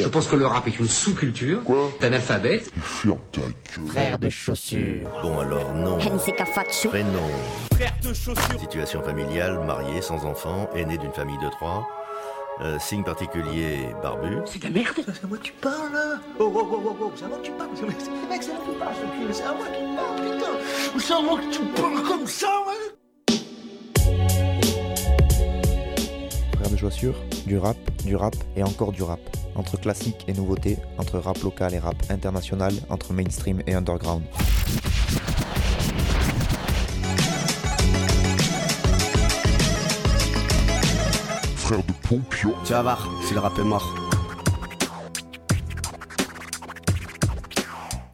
[0.00, 1.60] Je pense que le rap est une sous-culture
[2.00, 2.62] d'un alphabet.
[2.82, 5.10] Frère de chaussures.
[5.22, 5.98] Bon alors non.
[5.98, 7.18] Prénom.
[7.74, 8.60] Frère de chaussures.
[8.60, 11.86] Situation familiale, marié, sans enfant, aîné d'une famille de trois.
[12.62, 14.38] Euh, signe particulier, barbu.
[14.46, 14.94] C'est de la merde.
[14.96, 17.38] C'est à moi que tu parles là Oh oh oh oh oh, c'est à moi
[17.38, 17.70] que tu parles
[18.28, 18.94] Mec, c'est à moi que tu parles,
[19.32, 20.52] c'est à moi que tu parles, putain
[20.98, 22.90] C'est à moi que tu parles comme ça, ouais
[26.54, 29.20] Frère de chaussures, du rap, du rap et encore du rap.
[29.60, 34.22] Entre classique et nouveauté, entre rap local et rap international, entre mainstream et underground.
[41.56, 42.54] frère de Pompio.
[42.64, 44.09] Tu vas voir, si le rap est mort.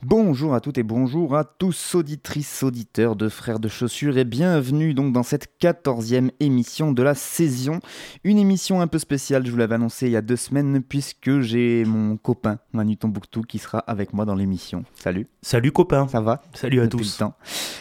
[0.09, 4.95] Bonjour à toutes et bonjour à tous, auditrices, auditeurs de Frères de Chaussures et bienvenue
[4.95, 7.81] donc dans cette quatorzième émission de la saison.
[8.23, 11.41] Une émission un peu spéciale, je vous l'avais annoncé il y a deux semaines puisque
[11.41, 14.85] j'ai mon copain Manu Tombouctou qui sera avec moi dans l'émission.
[14.95, 17.19] Salut, Salut copains, ça va salut à tous.
[17.19, 17.35] le temps.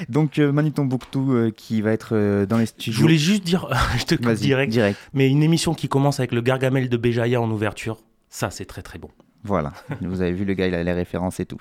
[0.10, 2.98] Donc euh, Manu Tombouctou euh, qui va être euh, dans les studios.
[2.98, 5.00] Je voulais juste dire, je te coupe direct, direct.
[5.14, 8.82] mais une émission qui commence avec le Gargamel de Béjaïa en ouverture, ça c'est très
[8.82, 9.12] très bon.
[9.46, 11.58] Voilà, vous avez vu le gars, il a les références et tout.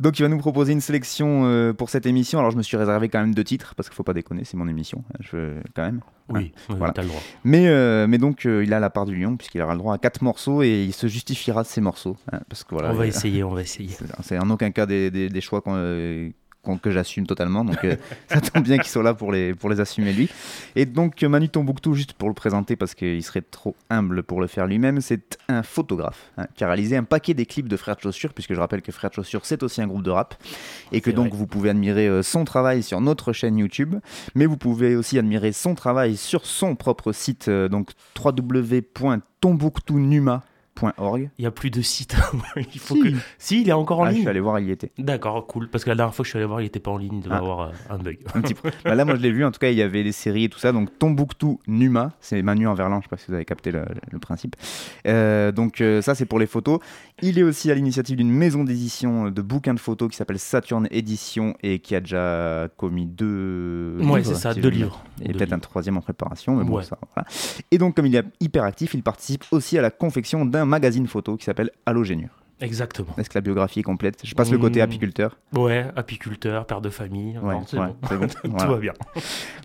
[0.00, 2.38] Donc il va nous proposer une sélection euh, pour cette émission.
[2.38, 4.56] Alors je me suis réservé quand même deux titres parce qu'il faut pas déconner, c'est
[4.56, 5.02] mon émission.
[5.20, 6.00] Je quand même.
[6.30, 6.94] Oui, oui, voilà.
[6.96, 7.20] le droit.
[7.44, 9.94] Mais, euh, mais donc euh, il a la part du lion puisqu'il aura le droit
[9.94, 12.16] à quatre morceaux et il se justifiera de ces morceaux.
[12.32, 13.90] hein, parce que voilà, on va essayer, on va essayer.
[14.22, 16.32] c'est- en aucun cas des, des- des choix qu'on, qu'on-
[16.82, 17.64] que j'assume totalement.
[17.64, 17.96] Donc euh,
[18.28, 20.28] ça tombe bien qu'il soit là pour les, pour les assumer lui.
[20.76, 24.46] Et donc Manu Tombouctou, juste pour le présenter parce qu'il serait trop humble pour le
[24.46, 27.96] faire lui-même, c'est un photographe hein, qui a réalisé un paquet des clips de Frères
[27.96, 30.34] de Chaussures, puisque je rappelle que Frères de Chaussures c'est aussi un groupe de rap.
[30.92, 31.38] Et que donc vrai.
[31.38, 33.96] vous pouvez admirer euh, son travail sur notre chaîne YouTube,
[34.34, 40.42] mais vous pouvez aussi admirer son travail sur son propre site, euh, donc www.tombouctounuma.org.
[40.82, 42.16] Il y a plus de site.
[42.56, 43.00] il faut Si.
[43.02, 43.08] que.
[43.38, 44.22] Si, il est encore en Ah, je ligne.
[44.22, 44.90] suis allé voir, il y était.
[44.98, 45.68] D'accord, cool.
[45.68, 47.14] Parce que la dernière fois que je suis allé voir, il était pas en ligne,
[47.14, 47.38] il devait Ah.
[47.38, 48.18] avoir euh, un bug.
[48.34, 48.70] Un petit peu.
[48.84, 49.44] Bah là, moi, je l'ai vu.
[49.44, 50.72] En tout cas, il y avait les séries et tout ça.
[50.72, 52.98] Donc, Tombouctou Numa, c'est Manu en verlan.
[53.00, 54.56] Je sais pas si vous avez capté le, le principe.
[55.06, 56.80] Euh, donc, euh, ça, c'est pour les photos.
[57.22, 60.88] Il est aussi à l'initiative d'une maison d'édition de bouquins de photos qui s'appelle Saturne
[60.90, 63.96] Édition et qui a déjà commis deux.
[64.00, 65.04] ouais, livres, c'est ça, si deux je livres.
[65.22, 66.82] Et peut-être un troisième en préparation, mais bon, Ouais.
[66.82, 67.28] ça, voilà.
[67.70, 71.06] Et donc, comme il est hyper actif, il participe aussi à la confection d'un magazine
[71.06, 72.30] photo qui s'appelle Halogénure.
[72.60, 73.08] Exactement.
[73.18, 74.20] Est-ce que la biographie est complète?
[74.24, 74.82] Je passe le côté Mmh.
[74.84, 75.36] apiculteur.
[75.54, 77.36] Ouais, apiculteur, père de famille.
[77.38, 78.26] Ouais, c'est ouais, bon.
[78.28, 78.72] Tout Voilà.
[78.72, 78.92] va bien.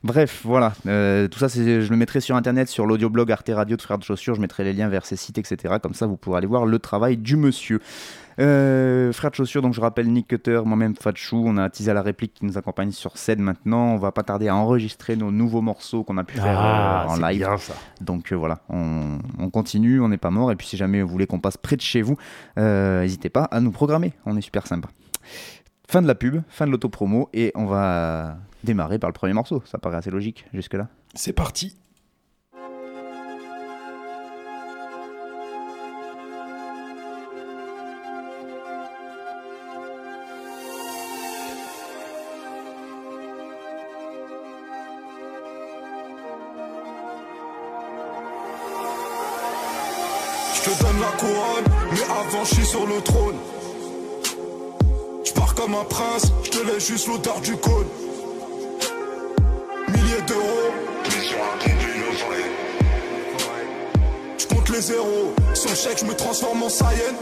[0.03, 0.73] Bref, voilà.
[0.87, 4.03] Euh, tout ça, je le mettrai sur internet, sur l'audioblog Arte Radio de Frères de
[4.03, 4.33] Chaussures.
[4.35, 5.75] Je mettrai les liens vers ses sites, etc.
[5.81, 7.79] Comme ça, vous pourrez aller voir le travail du monsieur.
[8.39, 11.43] Euh, Frères de Chaussures, donc je rappelle Nick Cutter, moi-même Fatchou.
[11.45, 13.93] On a teasé à la réplique qui nous accompagne sur scène maintenant.
[13.93, 17.07] On va pas tarder à enregistrer nos nouveaux morceaux qu'on a pu faire Ah, euh,
[17.09, 17.39] en c'est live.
[17.39, 17.73] bien ça.
[18.01, 20.51] Donc euh, voilà, on, on continue, on n'est pas mort.
[20.51, 22.15] Et puis si jamais vous voulez qu'on passe près de chez vous,
[22.57, 24.13] euh, n'hésitez pas à nous programmer.
[24.25, 24.87] On est super sympa.
[25.89, 27.29] Fin de la pub, fin de l'autopromo.
[27.33, 29.61] Et on va démarrer par le premier morceau.
[29.65, 30.87] Ça paraît assez logique jusque-là.
[31.13, 31.77] C'est parti
[52.55, 53.37] suis sur le trône.
[55.23, 57.87] Je pars comme un prince, je te laisse juste l'odeur du cône.
[59.89, 60.71] Milliers d'euros,
[64.37, 67.15] je compte les zéros, sur le chèque je me transforme en Saiyan.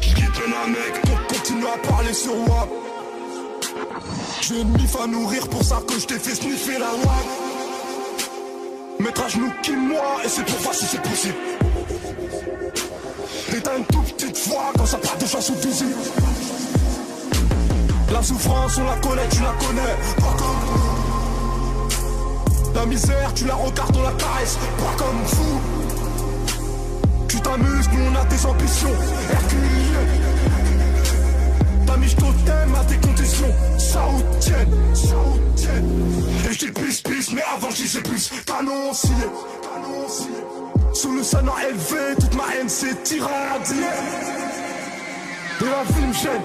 [0.00, 2.68] Je quitte un mec, donc continue à parler sur WAP.
[4.42, 7.26] J'ai une mif à nourrir pour ça que je t'ai fait sniffer la WAP.
[9.00, 11.36] Mettre à genoux qui moi et c'est pour voir si c'est possible.
[13.62, 15.86] T'as une toute petite foi quand ça part déjà sous fusil.
[18.12, 19.96] La souffrance, on la connaît, tu la connais.
[20.16, 20.56] Pas comme
[22.74, 24.58] La misère, tu la regardes, on la caresse.
[24.78, 25.60] Pas comme fou.
[27.28, 28.94] Tu t'amuses, nous on a des ambitions.
[29.30, 29.58] Hercule.
[31.86, 33.54] T'as mis t'aime à tes conditions.
[33.76, 35.90] Saoutienne, saoutienne.
[36.48, 38.30] Et je dis plus, plus, mais avant je disais plus.
[38.46, 38.92] Canon.
[41.00, 43.76] Sous le sang élevé, toute ma haine s'est irradiée.
[45.60, 46.42] Et la vie me gêne.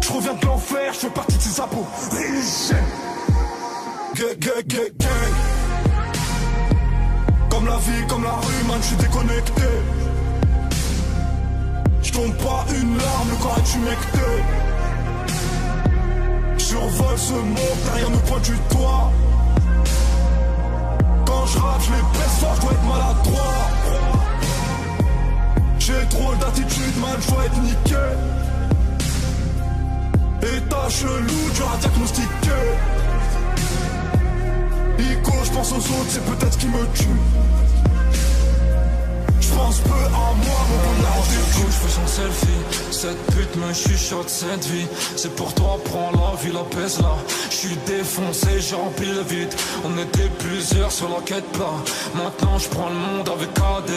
[0.00, 2.78] Je reviens de l'enfer, je fais partie de ses aborigènes.
[4.14, 5.34] Gang, gang, gang, gang.
[7.50, 9.62] Comme la vie, comme la rue, man, je suis déconnecté.
[12.02, 14.28] Je tombe pas une larme, le corps est humecté.
[16.56, 19.10] Survole ce monde, derrière me pointe du doigt
[21.46, 23.54] je rate, je les je dois être maladroit
[25.78, 27.96] J'ai trop d'attitude, man, je dois être niqué.
[30.56, 32.64] État chelou, dur à diagnostiquer.
[34.98, 37.63] Ico, je pense aux autres, c'est peut-être qui me tue.
[39.44, 42.62] Je pense peu à moi, mon bonheur Du coup, je fais son selfie.
[42.90, 44.86] Cette pute me chuchote cette vie.
[45.16, 47.14] C'est pour toi, prends la vie, la pèse là.
[47.50, 49.52] Je suis défoncé, j'ai rempli le vide.
[49.84, 51.76] On était plusieurs sur la quête plat.
[52.14, 53.90] Maintenant, je prends le monde avec AD.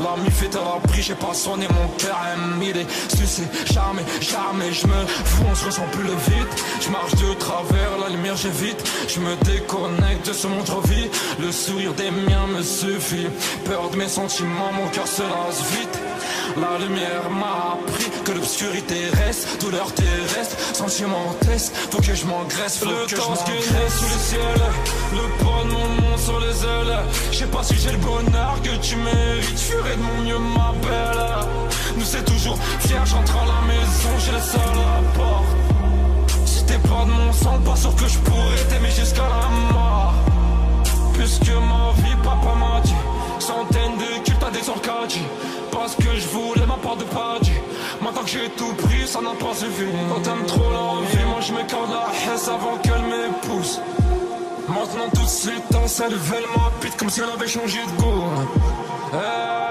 [0.00, 2.18] La est à l'abri, j'ai pas sonné mon cœur.
[2.60, 2.86] Il est
[3.16, 3.42] sucé,
[3.72, 4.66] charmé, charmé.
[4.70, 6.52] Je me fonce, je ressens plus le vide.
[6.80, 8.82] Je marche de travers, la lumière j'évite.
[9.08, 11.08] Je me déconnecte de ce monde de vie.
[11.38, 13.26] Le sourire des miens me suffit.
[13.64, 15.98] Peur de mes sentiments, mon cœur se lasse vite.
[16.56, 22.78] La lumière m'a appris que l'obscurité reste, douleur terrestre, sentiment test, faut que je m'engraisse,
[22.78, 23.94] faut Le que temps je m'engraisse.
[23.98, 24.60] sous le ciel,
[25.12, 26.98] le poids de mon monde sur les ailes.
[27.30, 30.72] Je sais pas si j'ai le bonheur que tu mérites, ferai de mon mieux, ma
[30.82, 31.46] belle.
[31.96, 35.69] Nous c'est toujours fier, j'entre à la maison, j'ai le seul à la porte.
[36.70, 40.14] T'es pas de mon sang, pas sûr que je pourrais t'aimer jusqu'à la mort.
[41.14, 42.94] Puisque ma vie, papa m'a dit
[43.40, 45.26] Centaines de cultes à des orcadis.
[45.72, 47.58] Parce que je voulais ma part de paradis.
[48.00, 49.90] Maintenant que j'ai tout pris, ça n'a pas suffi.
[50.14, 53.80] Quand t'aimes trop la vie, moi je m'écarte la hesse avant qu'elle m'épouse.
[54.68, 58.22] Maintenant tout de suite, cette veille ma pite Comme si elle avait changé de goût.
[59.12, 59.69] Eh,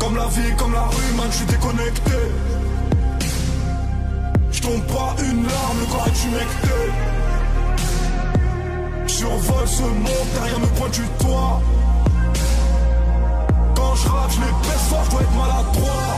[0.00, 2.10] Comme la vie, comme la rue, man, je suis déconnecté.
[4.50, 6.78] Je tombe pas une larme, le corps est humecté.
[9.06, 11.62] Survole ce monde, derrière me pointe du toit.
[13.76, 16.16] Quand je rate, je fort, je dois être maladroit.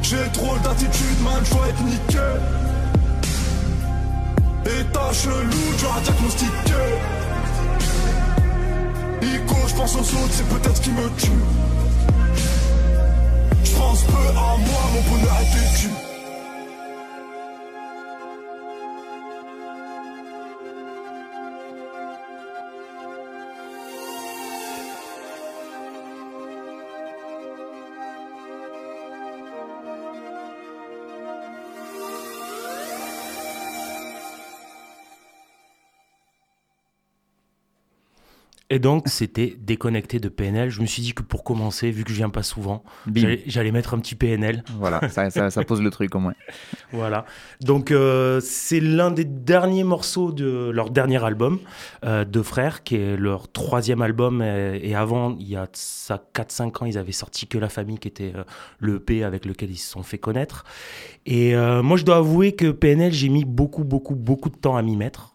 [0.00, 2.18] J'ai trop d'attitude, man, je dois être niqué.
[4.64, 6.00] État chelou, dur à
[9.20, 9.26] diagnostiquer.
[9.26, 11.30] Ico, je pense aux autres, c'est peut-être qui me tue.
[13.64, 16.09] Je pense peu à moi, mon bonheur est vécu.
[38.72, 40.70] Et donc, c'était déconnecté de PNL.
[40.70, 42.84] Je me suis dit que pour commencer, vu que je viens pas souvent,
[43.14, 44.62] j'allais- mettre un petit PNL.
[44.78, 46.34] Voilà, ça, ça, ça pose le truc au moins.
[46.92, 47.24] Voilà.
[47.60, 51.58] Donc, euh, c'est l'un des derniers morceaux de leur dernier album,
[52.04, 54.42] euh, Deux Frères, qui est leur troisième album.
[54.42, 57.98] Et, et avant, il y a ça 4-5 ans, ils avaient sorti Que la famille,
[57.98, 58.44] qui était euh,
[58.78, 60.64] le EP avec lequel ils se sont fait connaître.
[61.26, 64.76] Et euh, moi, je dois avouer que PNL, j'ai mis beaucoup, beaucoup, beaucoup de temps
[64.76, 65.34] à m'y mettre.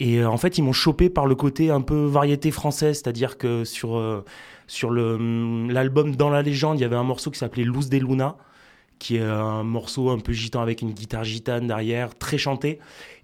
[0.00, 3.36] Et euh, en fait, ils m'ont chopé par le côté un peu variété française, c'est-à-dire
[3.36, 4.24] que sur, euh,
[4.66, 7.98] sur hum, l'album Dans la légende, il y avait un morceau qui s'appelait Luz de
[7.98, 8.36] Luna,
[8.98, 12.78] qui est un morceau un peu gitan avec une guitare gitane derrière, très chanté.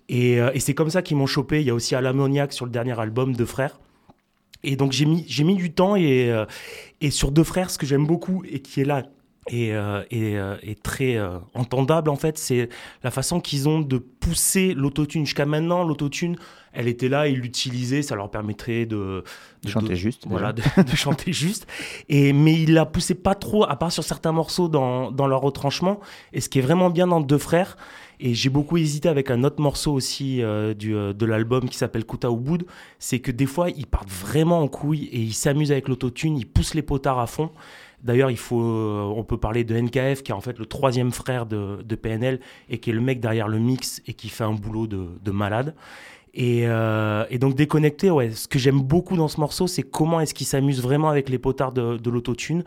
[0.08, 1.60] Et, euh, c'est comme ça qu'ils m'ont chopé.
[1.60, 3.80] Il y a aussi Alamoniac sur le dernier album de Frères.
[4.64, 6.46] Et donc j'ai mis, j'ai mis du temps et, euh,
[7.00, 9.02] et sur Deux Frères, ce que j'aime beaucoup et qui est là
[9.48, 12.68] et, euh, et, euh, très euh, entendable en fait, c'est
[13.02, 15.26] la façon qu'ils ont de pousser l'autotune.
[15.26, 16.36] Jusqu'à maintenant, l'autotune,
[16.74, 19.24] elle était là, ils l'utilisaient, ça leur permettrait de,
[19.62, 21.66] De chanter juste, Voilà, de, de chanter juste.
[22.08, 25.40] Et, mais ils la poussaient pas trop, à part sur certains morceaux dans, dans leur
[25.40, 26.00] retranchement.
[26.32, 27.76] Et ce qui est vraiment bien dans Deux Frères,
[28.20, 31.76] et j'ai beaucoup hésité avec un autre morceau aussi euh, du, euh, de l'album qui
[31.76, 32.64] s'appelle Kuta Ubud,
[32.98, 36.46] c'est que des fois ils partent vraiment en couille et ils s'amusent avec l'autotune, ils
[36.46, 37.50] poussent les potards à fond.
[38.02, 41.10] D'ailleurs, il faut, euh, on peut parler de NKF, qui est en fait le troisième
[41.10, 42.38] frère de, de PNL
[42.68, 45.30] et qui est le mec derrière le mix et qui fait un boulot de, de
[45.30, 45.74] malade.
[46.36, 48.32] Et, euh, et donc déconnecté, ouais.
[48.32, 51.38] Ce que j'aime beaucoup dans ce morceau, c'est comment est-ce qu'il s'amuse vraiment avec les
[51.38, 52.64] potards de, de l'autotune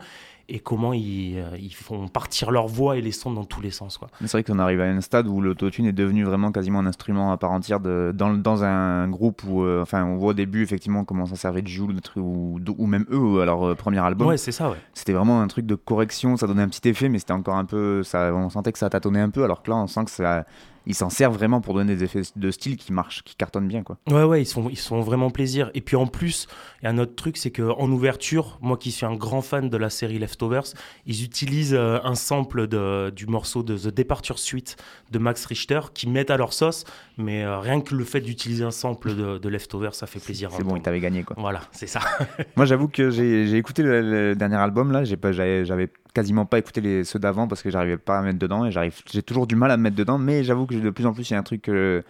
[0.50, 3.70] et comment ils, euh, ils font partir leur voix et les sons dans tous les
[3.70, 3.98] sens.
[3.98, 4.08] Quoi.
[4.20, 7.30] C'est vrai qu'on arrive à un stade où l'autotune est devenu vraiment quasiment un instrument
[7.30, 10.62] à part entière de, dans, dans un groupe où, euh, enfin, on voit au début
[10.62, 14.28] effectivement comment ça servait de Jules ou, ou même eux à leur euh, premier album.
[14.28, 14.78] Ouais, c'est ça, ouais.
[14.94, 17.66] C'était vraiment un truc de correction, ça donnait un petit effet, mais c'était encore un
[17.66, 20.10] peu, ça, on sentait que ça tâtonnait un peu, alors que là, on sent que
[20.10, 20.46] ça,
[20.88, 23.82] ils s'en servent vraiment pour donner des effets de style qui marchent, qui cartonnent bien,
[23.82, 23.98] quoi.
[24.08, 25.70] Ouais, ouais, ils sont, ils sont vraiment plaisir.
[25.74, 26.48] Et puis en plus,
[26.80, 29.68] il y a un autre truc, c'est qu'en ouverture, moi qui suis un grand fan
[29.68, 30.64] de la série Leftovers,
[31.04, 34.76] ils utilisent euh, un sample de, du morceau de The Departure Suite
[35.10, 36.84] de Max Richter qui mettent à leur sauce,
[37.18, 40.50] mais euh, rien que le fait d'utiliser un sample de, de Leftovers, ça fait plaisir.
[40.56, 41.36] C'est bon, ils t'avaient gagné, quoi.
[41.38, 42.00] Voilà, c'est ça.
[42.56, 45.04] Moi, j'avoue que j'ai écouté le, le dernier album là.
[45.04, 48.20] J'ai pas, j'avais j'avais quasiment pas écouté les ceux d'avant parce que j'arrivais pas à
[48.22, 50.18] me mettre dedans et j'arrive, j'ai toujours du mal à me mettre dedans.
[50.18, 52.02] Mais j'avoue que de plus en plus, il y a un truc euh,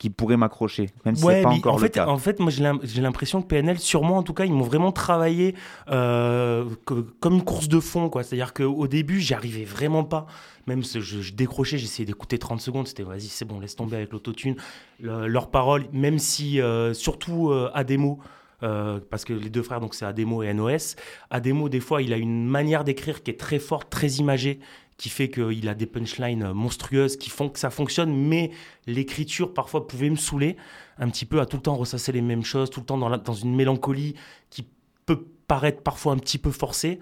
[0.00, 2.06] qui pourrait m'accrocher, même si c'est pas encore en le fait, cas.
[2.08, 4.64] en fait, moi j'ai l'im- j'ai l'impression que PNL, sûrement en tout cas, ils m'ont
[4.64, 5.54] vraiment travaillé
[5.90, 8.22] euh, que- comme une course de fond, quoi.
[8.22, 10.26] C'est-à-dire qu'au début, j'y arrivais vraiment pas.
[10.66, 13.96] Même si je, je décrochais, j'essayais d'écouter 30 secondes, c'était vas-y, c'est bon, laisse tomber
[13.96, 14.56] avec l'autotune.
[15.00, 18.18] Le- Leurs paroles, même si, euh, surtout euh, Ademo,
[18.62, 20.96] euh, parce que les deux frères, donc c'est Ademo et NOS.
[21.30, 24.60] Ademo, des fois, il a une manière d'écrire qui est très forte, très imagée,
[24.96, 28.50] qui fait qu'il a des punchlines monstrueuses qui font que ça fonctionne, mais
[28.86, 30.56] l'écriture parfois pouvait me saouler
[30.98, 33.34] un petit peu à tout le temps ressasser les mêmes choses, tout le temps dans,
[33.34, 34.14] une mélancolie
[34.50, 34.64] qui
[35.06, 37.00] peut paraître parfois un petit peu forcée.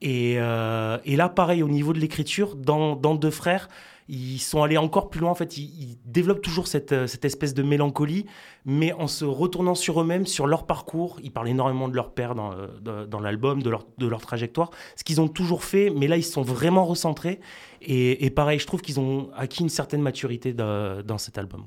[0.00, 3.68] Et, euh, là, pareil, au niveau de l'écriture, dans, dans Deux Frères,
[4.08, 5.30] ils sont allés encore plus loin.
[5.30, 8.26] En fait, ils, ils développent toujours cette, euh, cette espèce de mélancolie,
[8.64, 11.18] mais en se retournant sur eux-mêmes, sur leur parcours.
[11.22, 15.28] Ils parlent énormément de leur père dans, euh, l'album, de leur, trajectoire, ce qu'ils ont
[15.28, 17.40] toujours fait, mais là, ils se sont vraiment recentrés.
[17.80, 21.64] Et, pareil, je trouve qu'ils ont acquis une certaine maturité dans, cet album.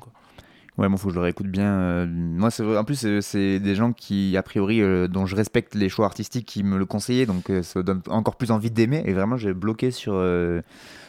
[0.77, 1.65] Ouais, moi, faut que je le réécoute bien.
[1.65, 5.73] euh, moi, en plus, c'est- c'est des gens qui, a priori, euh, dont je respecte
[5.73, 9.01] les choix artistiques, qui me le conseillaient, donc euh, ça donne encore plus envie d'aimer.
[9.05, 10.61] Et vraiment, j'ai bloqué sur, euh,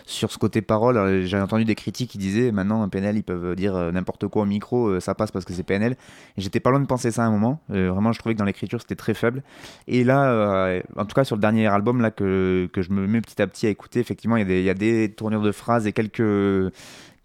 [0.07, 1.23] sur ce côté parole.
[1.27, 4.43] J'ai entendu des critiques qui disaient maintenant, un PNL, ils peuvent dire euh, n'importe quoi
[4.43, 5.97] au micro, euh, ça passe parce que c'est PNL.
[6.39, 7.61] J'étais pas loin de penser ça à un moment.
[7.71, 9.43] Euh, vraiment, je trouvais que dans l'écriture, c'était très faible.
[9.87, 13.07] Et là, euh, en tout cas, sur le dernier album là, que, que je me
[13.07, 15.87] mets petit à petit à écouter, effectivement, il y, y a des tournures de phrases
[15.87, 16.23] et quelques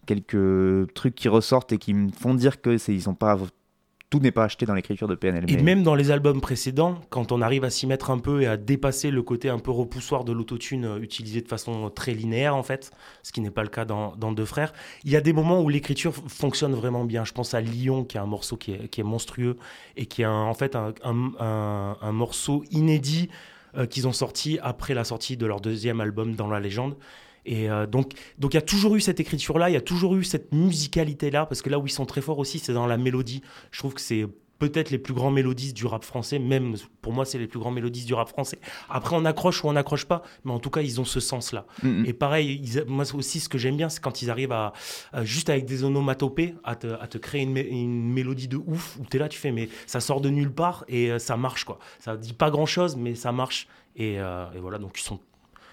[0.06, 3.38] quelques trucs qui ressortent et qui me font dire que c'est ils sont pas
[4.10, 5.46] tout n'est pas acheté dans l'écriture de PNL.
[5.50, 8.46] Et même dans les albums précédents, quand on arrive à s'y mettre un peu et
[8.46, 12.56] à dépasser le côté un peu repoussoir de l'autotune euh, utilisé de façon très linéaire
[12.56, 12.92] en fait,
[13.24, 14.72] ce qui n'est pas le cas dans, dans Deux Frères,
[15.04, 17.26] il y a des moments où l'écriture fonctionne vraiment bien.
[17.26, 19.58] Je pense à Lyon qui est un morceau qui est, qui est monstrueux
[19.98, 23.30] et qui est un- en fait un, un- un- un morceau inédit
[23.76, 26.96] euh, qu'ils ont sorti après la sortie de leur deuxième album Dans la légende.
[27.46, 30.16] Et euh, donc, donc il y a toujours eu cette écriture-là, il y a toujours
[30.16, 32.98] eu cette musicalité-là, parce que là où ils sont très forts aussi, c'est dans la
[32.98, 33.42] mélodie.
[33.72, 34.26] Je trouve que c'est
[34.60, 37.72] peut-être les plus grands mélodistes du rap français, même pour moi, c'est les plus grands
[37.72, 38.60] mélodistes du rap français.
[38.90, 41.66] Après, on accroche ou on n'accroche pas, mais en tout cas, ils ont ce sens-là.
[41.82, 42.06] Mm, mm.
[42.06, 44.72] Et pareil, ils- moi aussi, ce que j'aime bien, c'est quand ils arrivent à,
[45.12, 49.06] à- juste avec des onomatopées, à te, à te créer une mélodie de ouf, où
[49.06, 51.66] tu es là, tu fais, mais ça sort de nulle part et euh, ça marche,
[51.66, 51.78] quoi.
[52.00, 53.68] Ça dit pas grand-chose, mais ça marche.
[53.98, 55.20] Et, euh, et voilà, donc ils sont,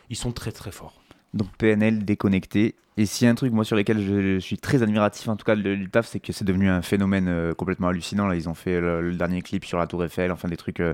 [0.08, 1.00] ils sont très très forts.
[1.34, 2.74] Donc PNL déconnecté.
[2.96, 5.36] Et s'il y a un truc moi sur lequel je, je suis très admiratif en
[5.36, 8.26] tout cas de- du taf, c'est que c'est devenu un phénomène euh, complètement hallucinant.
[8.26, 10.80] Là, ils ont fait le, le dernier clip sur la Tour Eiffel, enfin des trucs,
[10.80, 10.92] euh,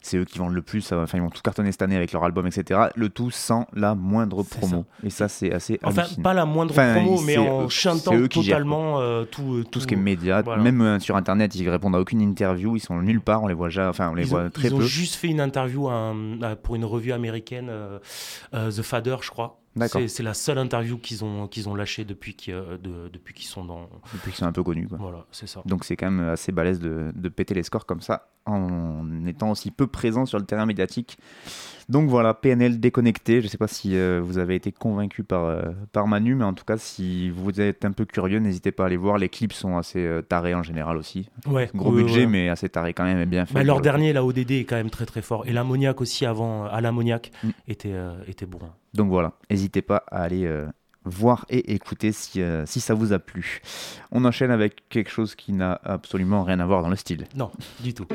[0.00, 0.92] c'est eux qui vendent le plus.
[0.92, 2.80] euh, Enfin, ils vont tout cartonner cette année avec leur album, etc.
[2.94, 4.84] Le tout sans la moindre promo.
[5.02, 8.28] Et ça, c'est assez Enfin, pas la moindre Enfin, promo, mais en eux- chantant eux
[8.28, 10.62] totalement euh, tout, tout ce qui est média, voilà.
[10.62, 13.54] même euh, sur internet, ils répondent à aucune interview, ils sont nulle part, on les
[13.54, 14.84] voit jamais, enfin on les Ils voit ont, très ils ont peu.
[14.84, 17.98] juste fait une interview à un- à- pour une revue américaine, euh,
[18.54, 19.58] euh, The Fader, je crois.
[19.86, 23.46] C'est- la seule interview qu'ils ont, qu'ils ont lâchée depuis qu'ils euh, de- depuis qu'ils
[23.46, 23.88] sont dans.
[24.12, 24.88] Depuis qu'ils sont un peu connus.
[24.88, 24.98] Quoi.
[25.00, 25.62] Voilà, c'est ça.
[25.66, 29.50] Donc c'est quand même assez balèze de, de péter les scores comme ça en étant
[29.50, 31.18] aussi peu présent sur le terrain médiatique.
[31.90, 33.40] Donc voilà, PNL déconnecté.
[33.40, 36.44] Je ne sais pas si euh, vous avez été convaincu par, euh, par Manu, mais
[36.44, 39.16] en tout cas, si vous êtes un peu curieux, n'hésitez pas à aller voir.
[39.16, 41.30] Les clips sont assez euh, tarés en général aussi.
[41.46, 42.26] Ouais, Gros ouais, budget, ouais.
[42.26, 43.54] mais assez taré quand même et bien fait.
[43.54, 45.46] Bah, leur dernier, la ODD, est quand même très très fort.
[45.46, 47.48] Et l'ammoniaque aussi, avant, à l'ammoniaque, Mm.
[47.68, 47.94] était,
[48.26, 48.74] était bourrin.
[48.98, 50.66] Donc voilà, n'hésitez pas à aller euh,
[51.04, 53.60] voir et écouter si, euh, si ça vous a plu.
[54.10, 57.24] On enchaîne avec quelque chose qui n'a absolument rien à voir dans le style.
[57.36, 58.08] Non, du tout.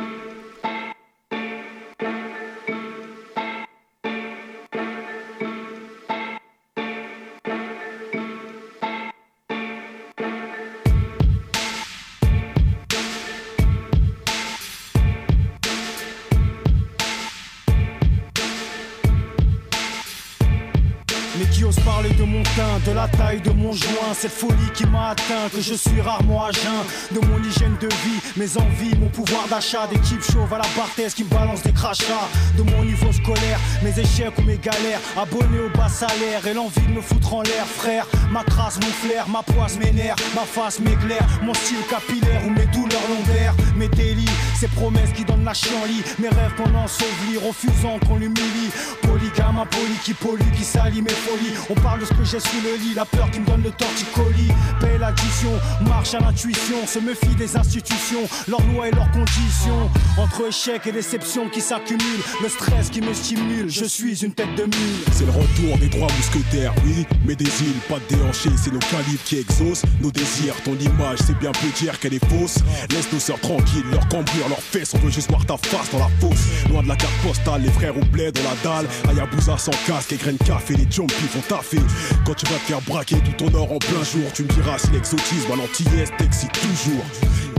[23.74, 24.14] Taille de mon joint.
[24.14, 26.84] Cette folie qui m'a atteint, que je suis rarement à jeun.
[27.12, 29.88] De mon hygiène de vie, mes envies, mon pouvoir d'achat.
[29.88, 32.28] Des types chauves à la barthèse qui me balancent des crachats.
[32.58, 35.00] De mon niveau scolaire, mes échecs ou mes galères.
[35.18, 38.08] Abonné au bas salaire et l'envie de me foutre en l'air, frère.
[38.32, 41.26] Ma crasse, mon flair, ma poisse, mes nerfs, ma face m'éclaire.
[41.42, 43.56] Mon style capillaire ou mes douleurs lombaires.
[43.76, 44.26] Mes délits,
[44.60, 46.04] ces promesses qui donnent la chienlit.
[46.20, 48.72] Mes rêves qu'on ensevelit, refusant qu'on l'humilie.
[49.02, 51.54] Polygame, impoli qui pollue, qui salit mes folies.
[51.70, 53.72] On parle de ce que j'ai sous le lit, la peur qui me donne le
[53.72, 54.52] torticolis.
[54.80, 55.52] Paye l'addition,
[55.88, 59.90] marche à l'intuition, se méfie des institutions, leurs lois et leurs conditions.
[60.18, 64.54] Entre échecs et déceptions qui s'accumulent, le stress qui me stimule, je suis une tête
[64.56, 65.04] de mule.
[65.12, 68.80] C'est le retour des trois mousquetaires, oui, mais des îles, pas de déhanchés, c'est nos
[68.80, 70.56] calibres qui exaucent nos désirs.
[70.64, 72.60] Ton image, c'est bien peu dire qu'elle est fausse.
[72.92, 76.00] Laisse nos sœurs tranquilles, leur cambrure, leurs fesses, on veut juste voir ta face dans
[76.00, 76.70] la fosse.
[76.70, 78.88] Loin de la carte postale, les frères au bled dans la dalle.
[79.10, 81.82] Ayabusa sans casque et graines café, les jumpies font taffer.
[82.26, 84.92] Quand tu vas te faire braquer tout ton en plein jour, tu me diras si
[84.92, 87.04] l'exotisme à l'antillais t'excite toujours.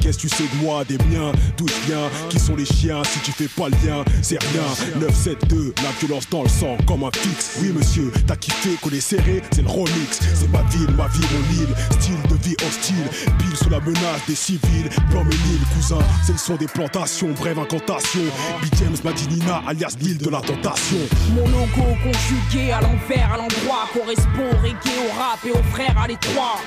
[0.04, 3.02] Qu'est-ce que tu sais de moi, des miens, d'où je viens, qui sont les chiens,
[3.04, 5.08] si tu fais pas le lien, c'est rien.
[5.08, 7.56] 9-7-2, la violence dans le sang, comme un fixe.
[7.62, 10.20] Oui monsieur, t'as kiffé est serré, c'est le remix.
[10.34, 14.20] C'est ma ville, ma vie, mon île, style de vie hostile, pile sous la menace
[14.28, 14.90] des civils.
[15.10, 18.24] Blanc Ménil, cousin, c'est le son des plantations, brève incantation.
[18.60, 20.98] Big James Madinina, alias l'île de la tentation.
[21.30, 25.96] Mon logo conjugué à l'envers, à l'endroit correspond au reggae, au rap et aux frères
[25.96, 26.60] à l'étroit.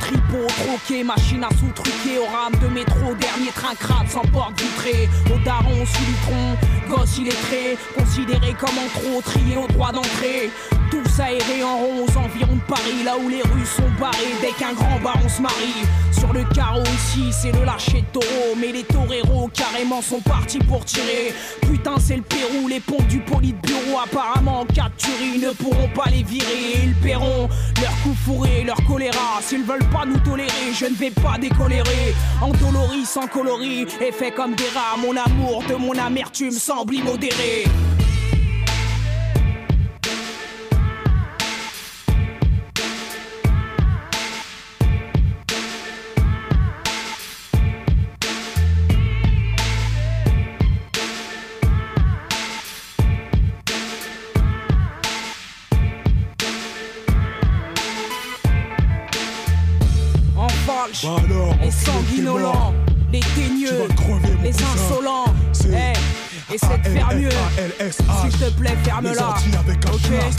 [0.00, 5.08] Tripot, troqué, machine à sous-truquer, au rame de métro, dernier train crade sans porte vitrée.
[5.32, 6.56] Au daron sous litron,
[6.88, 10.50] gosse illettré, considéré comme en trop, trié au droit d'entrée.
[11.04, 14.52] Tous aérés en rond aux environs de Paris, là où les rues sont barrées dès
[14.52, 15.84] qu'un grand baron se marie.
[16.12, 20.84] Sur le carreau ici, c'est le lâcher taureau, mais les toreros carrément sont partis pour
[20.84, 21.34] tirer.
[21.62, 24.88] Putain, c'est le Pérou, les ponts du Politburo, apparemment en cas
[25.38, 26.84] ne pourront pas les virer.
[26.84, 27.48] Ils paieront
[27.82, 29.40] leur coup fourré, leur choléra.
[29.42, 32.14] S'ils veulent pas nous tolérer, je ne vais pas décolérer.
[32.40, 37.64] Endoloris sans coloris, et fait comme des rats, mon amour de mon amertume semble immodéré.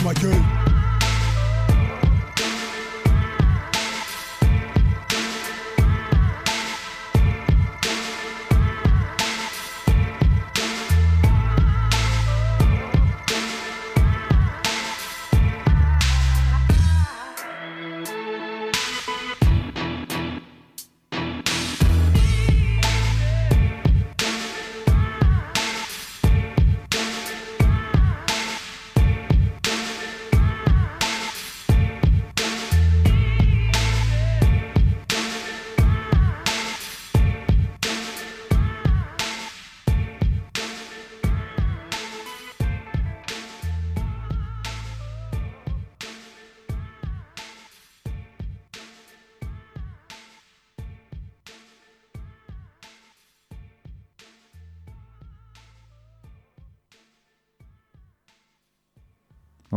[0.06, 0.44] Ma gueule.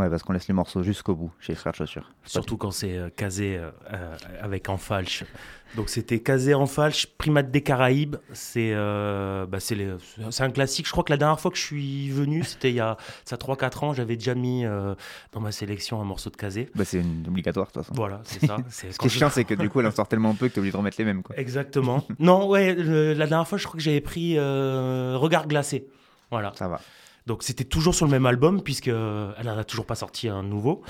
[0.09, 2.11] Ouais, parce qu'on laisse les morceaux jusqu'au bout chez Frères Chaussures.
[2.25, 5.25] Surtout quand c'est euh, casé euh, euh, avec en falche.
[5.77, 8.16] Donc c'était casé en falche, Primate des Caraïbes.
[8.33, 9.59] C'est euh, bah,
[10.40, 10.87] un classique.
[10.87, 13.37] Je crois que la dernière fois que je suis venu, c'était il y a ça
[13.37, 13.92] 3-4 ans.
[13.92, 14.94] J'avais déjà mis euh,
[15.33, 16.71] dans ma sélection un morceau de casé.
[16.75, 17.92] Bah, c'est obligatoire de toute façon.
[17.94, 18.57] Voilà, c'est ça.
[18.71, 20.59] Ce qui est chiant, c'est que du coup, elle en sort tellement peu que t'es
[20.61, 21.23] obligé de remettre les mêmes.
[21.23, 21.37] Quoi.
[21.38, 22.03] Exactement.
[22.18, 25.87] non, ouais, le- la dernière fois, je crois que j'avais pris Regard glacé.
[26.31, 26.53] Voilà.
[26.57, 26.81] Ça va.
[27.29, 30.43] Donc c'était toujours sur le même album puisque euh, elle n'a toujours pas sorti un
[30.43, 30.83] nouveau.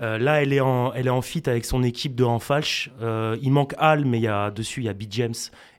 [0.00, 2.90] Euh, là, elle est en, elle est en feat avec son équipe de En Falche.
[3.02, 5.34] Euh, il manque Al, mais il y a dessus il y a B James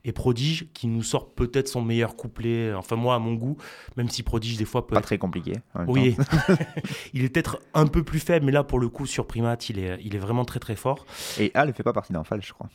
[0.06, 2.73] et Prodige qui nous sortent peut-être son meilleur couplet.
[2.76, 3.58] Enfin moi à mon goût,
[3.97, 5.54] même si Prodige des fois peut Pas être- très compliqué.
[5.88, 6.15] Oui,
[7.13, 9.80] il est peut-être un peu plus faible, mais là pour le coup sur Primate, il
[9.80, 11.08] est, il est vraiment très très fort.
[11.39, 12.69] Et Al ne fait pas partie d'Enfal, je crois.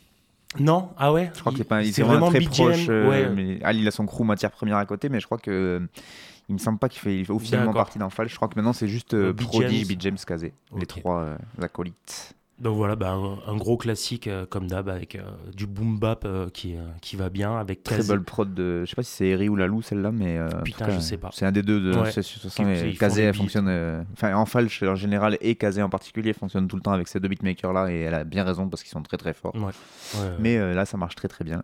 [0.59, 1.31] Non, ah ouais?
[1.35, 2.87] Je crois il- que c'est pas, il est vraiment très BGM, proche.
[2.89, 3.29] euh, ouais.
[3.29, 5.87] mais Al, il a son crew matière première à côté, mais je crois que
[6.49, 8.29] il me semble pas qu'il fait, officiellement partie d'Enfal.
[8.29, 9.33] Je crois que maintenant c'est juste euh.
[9.35, 9.97] Prodige, James.
[10.01, 12.35] James Casé, les trois euh, acolytes.
[12.59, 15.23] Donc voilà, bah, un, un gros classique euh, comme d'hab avec euh,
[15.55, 18.13] du boom bap qui, qui va bien avec Très Kazé.
[18.13, 18.81] belle prod de.
[18.85, 20.41] Je sais pas si c'est Eri ou Lalou celle-là, mais.
[20.65, 21.31] Putain, cas, je sais pas.
[21.33, 21.97] C'est un des deux de.
[21.97, 22.11] Ouais.
[22.11, 22.65] façon,
[22.99, 23.69] Kazé, elle fonctionne.
[24.13, 27.29] Enfin, en en général et Kazé en particulier fonctionne tout le temps avec ces deux
[27.29, 29.55] beatmakers-là et elle a bien raison parce qu'ils sont très très forts.
[29.55, 30.21] Ouais.
[30.21, 31.63] Ouais, Mais là, ça marche très très bien.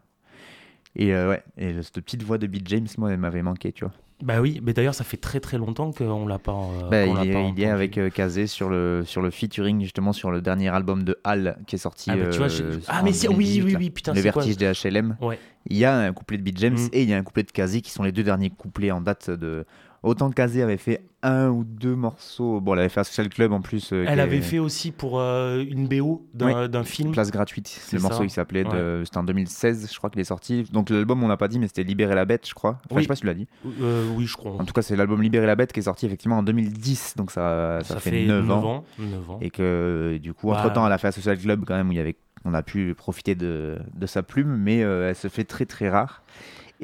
[0.94, 3.94] Et ouais, et cette petite voix de Beat James, moi, elle m'avait manqué, tu vois.
[4.22, 6.52] Bah oui, mais d'ailleurs, ça fait très très longtemps qu'on l'a pas.
[6.52, 7.64] euh, Bah, l'a il, pas est, il est entendu.
[7.64, 11.58] avec euh, Kazé sur le, sur le featuring, justement, sur le dernier album de Hal
[11.66, 12.10] qui est sorti.
[12.12, 13.78] Ah, bah, tu vois, euh, ah, mais si- oui, 2018, oui, là.
[13.80, 15.16] oui, putain, Le quoi Vertige des HLM.
[15.20, 15.38] Ouais.
[15.68, 16.88] Il y a un couplet de Beat James Mm.
[16.92, 19.00] et il y a un couplet de Kazé qui sont les deux derniers couplets en
[19.00, 19.64] date de.
[20.04, 22.60] Autant Kazé avait fait un ou deux morceaux.
[22.60, 23.92] Bon, elle avait fait un Social Club en plus.
[23.92, 26.84] euh, qui Elle est- avait fait aussi pour euh, une BO d'un Oui.
[26.84, 27.12] film.
[27.12, 27.66] Place gratuite.
[27.68, 28.64] C'est Le morceau il s'appelait.
[28.66, 29.00] Ouais.
[29.04, 30.64] C'était en 2016, je crois qu'il est sorti.
[30.72, 32.72] Donc l'album, on l'a pas dit, mais c'était Libérer la bête, je crois.
[32.84, 32.98] Enfin, Oui.
[32.98, 33.46] Je sais pas si tu l'as dit.
[33.80, 34.52] Euh, oui, je crois.
[34.52, 37.14] En tout cas, c'est l'album Libérer la bête qui est sorti effectivement en 2010.
[37.16, 38.64] Donc ça, ça, Ça fait, fait 9 neuf ans.
[38.76, 39.38] ans, neuf ans.
[39.40, 41.88] Et que du coup, Bah, entre temps, elle a fait un Social Club quand même
[41.88, 45.16] où il y avait, on a pu profiter de, de sa plume, mais euh, elle
[45.16, 46.22] se fait très très rare.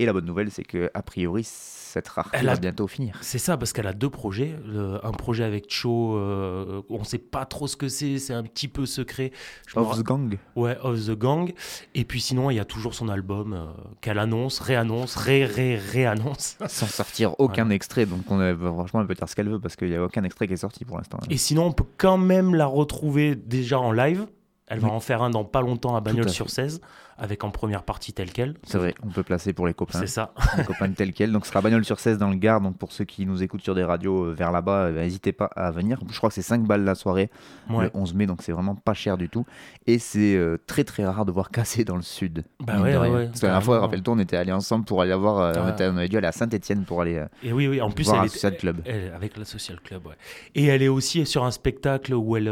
[0.00, 3.18] Et la bonne nouvelle, c'est que a priori, cette rareté Elle va a- bientôt finir.
[3.20, 4.58] C'est ça, parce qu'elle a deux projets.
[4.64, 8.42] Le- un projet avec Cho, euh, on sait pas trop ce que c'est, c'est un
[8.42, 9.30] petit peu secret.
[9.66, 10.38] Je Of the Gang.
[10.56, 11.52] Ouais, Of the Gang.
[11.94, 13.66] Et puis sinon, il y a toujours son album euh,
[14.00, 16.56] qu'elle annonce, réannonce, ré, ré, réannonce.
[16.68, 18.06] Sans sortir aucun extrait.
[18.06, 20.24] Donc on a, franchement, elle peut dire ce qu'elle veut parce qu'il n'y a aucun
[20.24, 21.18] extrait qui est sorti pour l'instant.
[21.28, 24.26] Et sinon, on peut quand même la retrouver déjà en live.
[24.72, 24.94] Elle va Oui.
[24.94, 26.30] en faire un dans pas longtemps à Bagnols fait.
[26.30, 26.80] sur 16,
[27.20, 28.54] avec en première partie tel quel.
[28.64, 29.98] C'est vrai, on peut placer pour les copains.
[30.00, 30.32] C'est ça.
[30.58, 31.30] les copains tel quel.
[31.32, 32.60] Donc ce sera Bagnole sur 16 dans le Gard.
[32.60, 35.44] Donc pour ceux qui nous écoutent sur des radios euh, vers là-bas, euh, n'hésitez pas
[35.54, 36.00] à venir.
[36.10, 37.30] Je crois que c'est 5 balles la soirée
[37.68, 37.84] Ouais.
[37.84, 39.44] le 11 mai, donc c'est vraiment pas cher du tout.
[39.86, 42.44] Et c'est euh, très très rare de voir casser dans le sud.
[42.58, 45.02] Bah ouais, de ouais, Parce que la dernière fois, rappelle-toi, on était allés ensemble pour
[45.02, 45.38] aller voir.
[45.38, 45.52] euh,
[45.92, 47.16] on, avait dû aller à Saint-Etienne pour aller.
[47.16, 48.80] euh, Et oui, oui, en plus, voir elle un est social club.
[48.86, 50.14] elle- avec la Social Club, ouais.
[50.54, 52.48] Et elle est aussi sur un spectacle où elle,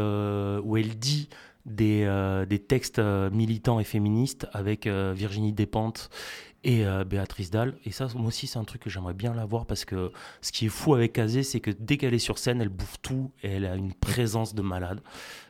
[0.63, 1.27] où elle dit
[1.69, 6.09] des, euh, des textes euh, militants et féministes avec euh, Virginie Despentes
[6.65, 7.77] et Béatrice Dalle.
[7.85, 10.51] Et ça, moi aussi, c'est un truc que j'aimerais bien la voir parce que ce
[10.51, 13.31] qui est fou avec Kazé, c'est que dès qu'elle est sur scène, elle bouffe tout
[13.43, 14.99] et elle a une présence de malade.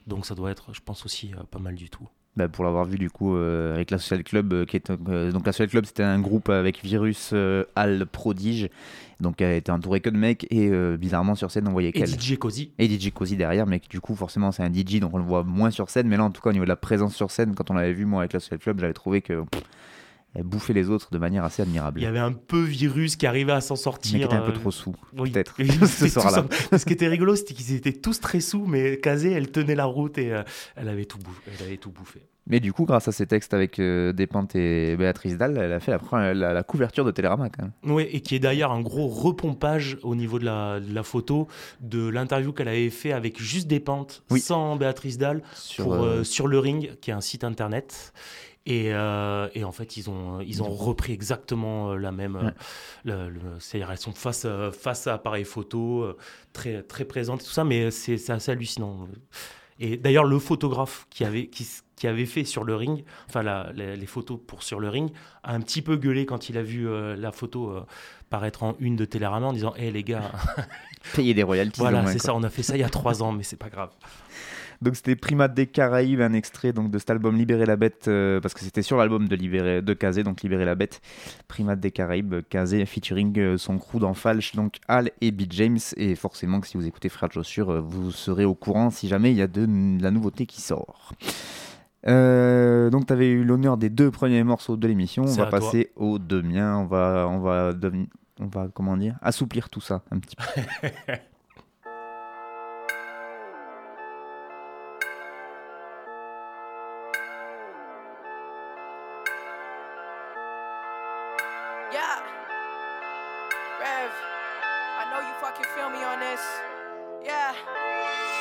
[0.06, 2.08] Donc ça doit être, je pense aussi, pas mal du tout.
[2.36, 5.68] Bah, pour l'avoir vu du coup avec la Social Club qui est donc la Social
[5.68, 7.34] Club c'était un groupe avec Virus
[7.76, 8.70] Al Prodige
[9.20, 11.92] donc elle était entourée que de mecs et euh, bizarrement sur scène on voyait Et
[11.92, 12.72] qu'elle DJ Cozy.
[12.80, 15.44] et DJ Cozy derrière mais du coup forcément c'est un DJ donc on le voit
[15.44, 17.54] moins sur scène mais là en tout cas au niveau de la présence sur scène
[17.56, 19.64] quand on l'avait vu moi avec la Social Club j'avais trouvé que pff,
[20.36, 23.26] elle bouffait les autres de manière assez admirable Il y avait un peu virus qui
[23.26, 24.20] arrivait à s'en mais sortir.
[24.20, 25.32] qui était un peu euh, trop sous Oui.
[25.32, 25.56] peut-être
[25.88, 26.46] ce soir-là
[26.78, 29.86] Ce qui était rigolo, c'était qu'ils étaient tous très sous, mais Kazé, elle tenait la
[29.86, 30.44] route et euh,
[30.76, 31.42] elle avait tout bouffé.
[31.60, 32.22] Elle avait tout bouffé.
[32.50, 35.80] Mais du coup grâce à ses textes avec euh, Despentes et Béatrice Dalle elle a
[35.80, 38.72] fait la, première- la, la couverture de Télérama quand même Oui, et qui est d'ailleurs
[38.72, 41.48] un gros repompage au niveau de la, de la photo
[41.80, 44.40] de l'interview qu'elle avait fait avec juste des pentes, Oui.
[44.40, 48.14] sans Béatrice Dalle, Sur, pour, euh, euh, sur le ring, qui est un site internet.
[48.66, 52.36] Et, euh, et en fait, ils ont, ils ont repris exactement la même.
[52.36, 52.52] Ouais.
[53.06, 56.06] le- le- C'est-à-dire, elles sont face, face à appareil photo,
[56.54, 59.08] très, très présentes et tout ça, mais c'est assez hallucinant.
[59.80, 63.96] Et d'ailleurs, le photographe qui avait, qui, avait fait sur le ring, enfin la- les,
[63.96, 65.12] les photos pour sur le ring,
[65.44, 67.86] a un petit peu gueulé quand il a vu euh, la photo euh,
[68.30, 70.32] paraître en une de Télérama en disant Hé les gars,
[71.16, 73.32] payer des royalties voilà, c'est ça, on a fait ça il y a trois ans,
[73.32, 73.92] mais c'est pas grave.
[74.82, 78.40] Donc c'était Primate des Caraïbes, un extrait donc de cet album Libérer la bête, euh,
[78.40, 81.02] parce que c'était sur l'album de Libérer de Kazé, donc Libérer la bête.
[81.48, 85.80] Primate des Caraïbes, Kazé featuring euh, son crew dans Falch, donc Al et Beat James.
[85.98, 89.08] Et forcément que si vous écoutez Frères de Chaussures, euh, vous serez au courant si
[89.08, 91.14] jamais il y a de, de la nouveauté qui sort.
[92.08, 95.24] Euh, donc tu avais eu l'honneur des deux premiers morceaux de l'émission.
[95.24, 95.60] On va toi.
[95.60, 96.78] passer aux deux miens.
[96.78, 97.74] On va, on va
[98.40, 100.44] on va comment dire, assouplir tout ça un petit peu.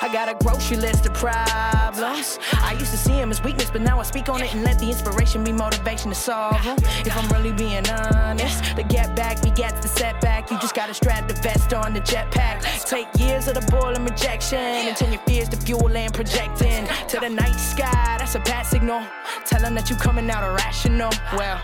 [0.08, 2.38] I got a grocery list of problems.
[2.54, 4.78] I used to see them as weakness, but now I speak on it and let
[4.78, 6.78] the inspiration be motivation to solve them.
[7.04, 10.50] If I'm really being honest, the get back begets the setback.
[10.50, 12.88] You just gotta strap the vest on the jetpack.
[12.88, 17.20] Take years of the boiling rejection and turn your fears to fuel and projecting to
[17.20, 18.16] the night sky.
[18.18, 19.02] That's a bad signal.
[19.44, 21.10] Tell them that you coming out irrational.
[21.36, 21.60] Well,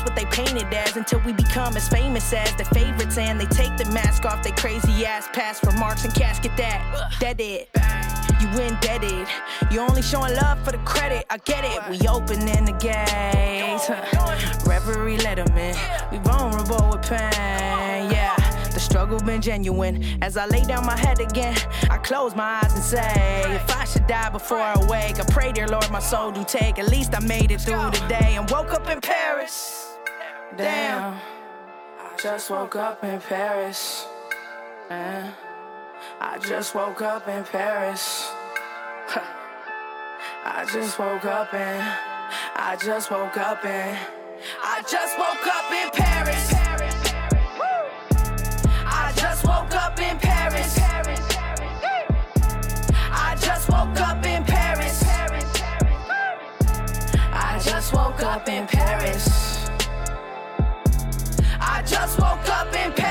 [0.00, 3.46] that's what they painted as until we become as famous as the favorites and they
[3.46, 6.80] take the mask off their crazy ass past remarks and casket that.
[7.20, 7.68] That it.
[8.40, 9.28] You indebted.
[9.70, 11.26] You only showing love for the credit.
[11.28, 11.80] I get it.
[11.90, 13.88] We opening the gates.
[13.88, 14.64] Huh.
[14.66, 15.76] Reverie let 'em in.
[16.10, 18.10] We vulnerable with pain.
[18.10, 18.34] Yeah.
[18.72, 20.02] The struggle been genuine.
[20.22, 21.56] As I lay down my head again,
[21.90, 25.52] I close my eyes and say, If I should die before I wake, I pray,
[25.52, 26.78] dear Lord, my soul do take.
[26.78, 29.79] At least I made it through the day and woke up in Paris.
[30.56, 34.06] Damn, I just woke up in Paris.
[34.88, 35.32] Man,
[36.20, 38.28] I just woke up in Paris.
[40.44, 41.80] I just woke up in,
[42.56, 43.96] I just woke up in,
[44.62, 46.52] I just woke up in Paris.
[48.86, 50.78] I just woke up in Paris.
[53.12, 55.04] I just woke up in Paris.
[57.32, 59.39] I just woke up in Paris.
[61.80, 63.09] I just woke up in Paris.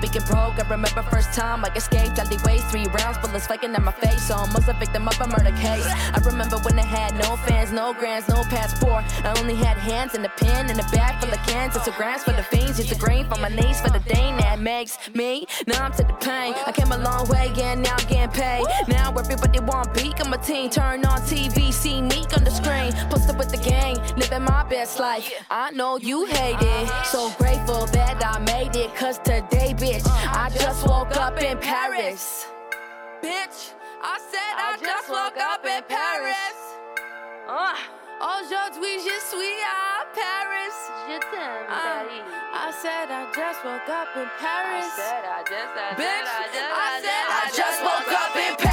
[0.00, 0.58] Being broke.
[0.58, 2.64] I remember first time I escaped alleyways.
[2.70, 4.28] Three rounds, bullets flaking in my face.
[4.28, 5.86] So almost a victim of a murder case.
[5.86, 9.04] I remember when I had no fans, no grants, no passport.
[9.24, 11.76] I only had hands and a pen and a bag full of cans.
[11.76, 12.80] It's a grams for the fiends.
[12.80, 16.14] It's a grain for my knees for the thing that makes me numb to the
[16.14, 16.54] pain.
[16.66, 18.64] I came a long way and now I'm getting paid.
[18.88, 20.14] Now everybody want beat.
[20.24, 20.70] I'm a teen.
[20.70, 22.92] Turn on TV, see me on the screen.
[23.10, 25.30] Posted with the gang, living my best life.
[25.50, 27.06] I know you hate it.
[27.06, 28.94] So grateful that I made it.
[28.94, 32.46] Cause today, bitch, I just woke up in Paris.
[33.22, 36.54] Bitch, I said I, just woke up in Paris.
[37.48, 37.74] Uh,
[38.20, 40.76] Aujourd'hui, je suis à Paris.
[41.08, 42.04] Je t'aime, Uh,
[42.54, 44.86] I said I just woke up in Paris.
[44.86, 48.69] I said I just, I Bitch, I said I just woke up in Paris.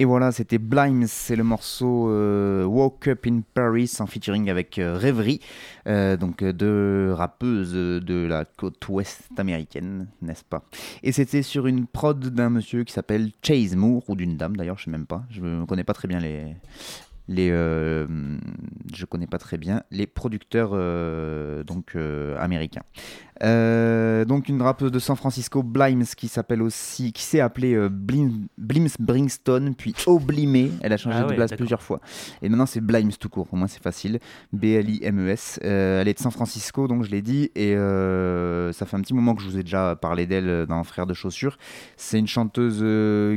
[0.00, 4.78] Et voilà, c'était Blimes, c'est le morceau euh, Woke Up in Paris en featuring avec
[4.78, 5.42] euh, Rêverie,
[5.86, 10.64] euh, donc euh, deux rappeuses de la côte ouest américaine, n'est-ce pas?
[11.02, 14.78] Et c'était sur une prod d'un monsieur qui s'appelle Chase Moore, ou d'une dame d'ailleurs,
[14.78, 16.56] je sais même pas, je ne connais pas très bien les...
[17.28, 20.70] Les, je connais pas très bien les producteurs
[21.64, 21.96] donc
[22.36, 22.82] américains.
[23.42, 27.88] Euh, donc une rappeuse de San Francisco, Blimes, qui s'appelle aussi, qui s'est appelée euh,
[27.88, 30.70] Blim- Blims Bringstone, puis Oblimé.
[30.82, 32.00] Elle a changé Ah de ouais, place plusieurs fois.
[32.42, 33.48] Et maintenant c'est Blimes tout court.
[33.52, 34.18] Au moins c'est facile.
[34.52, 35.60] B-L-I-M-E-S.
[35.64, 37.50] Euh, elle est de San Francisco, donc je l'ai dit.
[37.54, 40.84] Et euh, ça fait un petit moment que je vous ai déjà parlé d'elle dans
[40.84, 41.56] Frères de chaussures.
[41.96, 42.84] C'est une chanteuse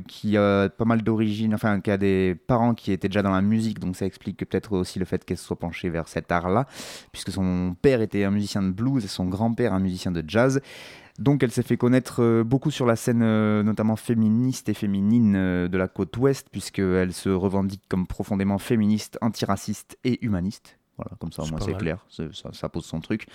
[0.08, 3.42] qui a pas mal d'origine, enfin qui a des parents qui étaient déjà dans la
[3.42, 6.32] musique, donc ça explique que peut-être aussi le fait qu'elle se soit penchée vers cet
[6.32, 6.66] art-là,
[7.12, 10.62] puisque son père était un musicien de blues et son grand-père un musicien de jazz.
[11.20, 15.36] Donc elle s'est fait connaître euh, beaucoup sur la scène euh, notamment féministe et féminine
[15.36, 20.80] euh, de la côte ouest, puisqu'elle se revendique comme profondément féministe, antiraciste et humaniste.
[20.98, 23.26] Voilà, comme ça au moins c'est clair, ça, ça pose son truc.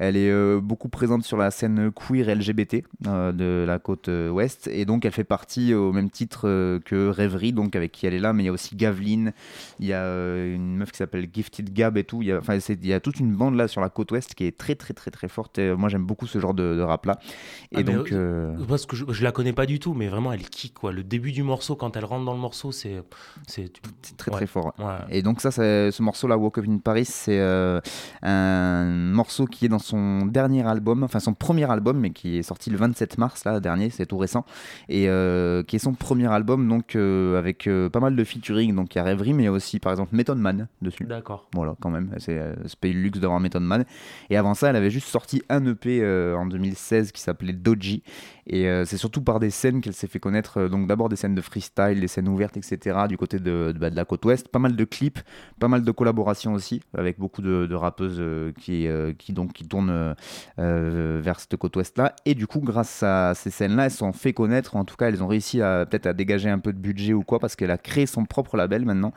[0.00, 4.30] Elle est euh, beaucoup présente sur la scène queer LGBT euh, de la côte euh,
[4.30, 8.14] ouest, et donc elle fait partie au même titre que Rêverie, donc avec qui elle
[8.14, 9.32] est là, mais il y a aussi Gaveline,
[9.78, 10.04] il y a
[10.44, 12.92] une meuf qui s'appelle Gifted Gab et tout, il y, a, enfin, c'est- il y
[12.92, 15.28] a toute une bande là sur la côte ouest qui est très très très très
[15.28, 17.20] forte, et, moi j'aime beaucoup ce genre de, de rap là.
[17.70, 18.12] Et Ah, donc...
[18.66, 20.90] Parce que je, je la connais pas du tout, mais vraiment elle kick quoi.
[20.90, 23.02] Le début du morceau, quand elle rentre dans le morceau, c'est
[23.46, 23.70] c'est
[24.16, 24.36] très ouais.
[24.38, 24.72] très fort.
[24.78, 24.96] Ouais.
[25.10, 27.80] Et donc ça, ce morceau-là, Walk Up in Paris, c'est euh,
[28.22, 32.42] un morceau qui est dans son dernier album, enfin son premier album, mais qui est
[32.42, 34.44] sorti le 27 mars, là, dernier, c'est tout récent,
[34.88, 38.94] et euh, qui est son premier album, donc euh, avec pas mal de featuring, donc
[38.94, 41.04] il y a Rêverie, mais il y a aussi par exemple Method Man dessus.
[41.04, 41.48] D'accord.
[41.54, 43.84] Voilà, quand même, c'est eu le luxe d'avoir Method Man.
[44.30, 48.02] Et avant ça, elle avait juste sorti un EP en 2016 qui s'appelait Doji.
[48.46, 50.68] Et c'est surtout par des scènes qu'elle s'est fait connaître.
[50.68, 52.98] donc d'abord des scènes de freestyle, des scènes ouvertes, etc.
[53.08, 54.48] du côté de, de, bah, de la côte ouest.
[54.48, 55.20] Pas mal de clips,
[55.58, 59.34] pas mal de collaborations aussi, avec beaucoup de, rappeuses euh, qui, euh, qui,
[59.68, 60.14] tournent
[60.58, 62.14] euh, vers cette côte ouest-là.
[62.24, 64.76] Et du coup, grâce à ces scènes-là, elles sont fait connaître.
[64.76, 67.22] En tout cas, elles ont réussi à peut-être à dégager un peu de budget ou
[67.22, 69.12] quoi, parce qu'elle a créé son propre label maintenant,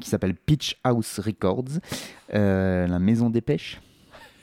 [0.00, 1.80] qui s'appelle Pitch House Records,
[2.32, 3.80] la maison des pêches.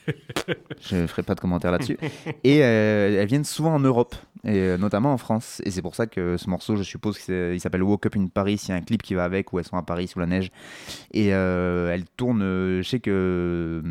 [0.82, 1.98] Je ferai pas de commentaires là-dessus.
[2.44, 5.62] Et euh, elles viennent souvent en Europe, et euh, notamment en France.
[5.66, 8.62] Et c'est pour ça que ce morceau, je suppose qu'il s'appelle Woke Up in Paris.
[8.64, 10.26] Il y a un clip qui va avec où elles sont à Paris sous la
[10.26, 10.52] neige.
[11.12, 12.42] Et euh, elles tournent.
[12.42, 13.82] je sais que.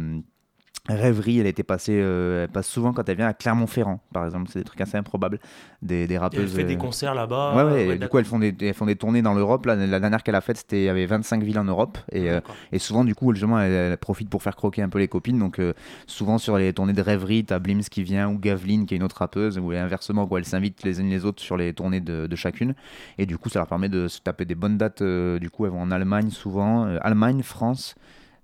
[0.86, 4.50] Rêverie, elle était passée, euh, elle passe souvent quand elle vient à Clermont-Ferrand, par exemple.
[4.52, 5.40] C'est des trucs assez improbables.
[5.80, 6.50] Des, des Et rappeuses.
[6.50, 7.56] elle fait des euh, concerts là-bas.
[7.56, 9.64] Ouais, ouais, ouais, et du coup, elles font des, elles font des tournées dans l'Europe.
[9.64, 11.96] Là, la dernière qu'elle a faite, c'était il y avait 25 villes en Europe.
[12.12, 14.98] Et, euh, et souvent, du coup, justement, elle, elle profite pour faire croquer un peu
[14.98, 15.38] les copines.
[15.38, 15.72] Donc, euh,
[16.06, 19.04] souvent, sur les tournées de rêverie, t'as Blims qui vient ou Gaveline qui est une
[19.04, 20.38] autre rappeuse, ou inversement, quoi.
[20.38, 22.74] Elles s'invitent les unes les autres sur les tournées de, de chacune.
[23.16, 25.00] Et du coup, ça leur permet de se taper des bonnes dates.
[25.00, 26.84] euh, du coup, elles vont en Allemagne souvent.
[26.86, 27.94] euh, Allemagne, France.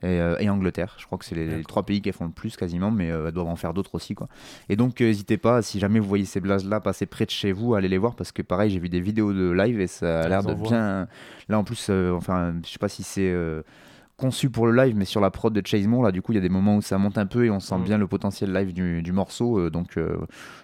[0.03, 2.31] Et, euh, et Angleterre, je crois que c'est les, les trois pays qui font le
[2.31, 4.15] plus quasiment, mais euh, elles doivent en faire d'autres aussi.
[4.15, 4.29] Quoi.
[4.71, 7.53] Et donc, euh, n'hésitez pas, si jamais vous voyez ces blazes-là passer près de chez
[7.53, 10.23] vous, allez les voir parce que pareil, j'ai vu des vidéos de live et ça
[10.23, 11.07] a l'air de bien.
[11.49, 13.31] Là, en plus, euh, enfin, je sais pas si c'est
[14.21, 16.37] conçu pour le live, mais sur la prod de Chase Moore, là, du coup, il
[16.37, 17.85] y a des moments où ça monte un peu et on sent Mm.
[17.85, 19.59] bien le potentiel live du, du morceau.
[19.59, 20.17] euh, donc, euh,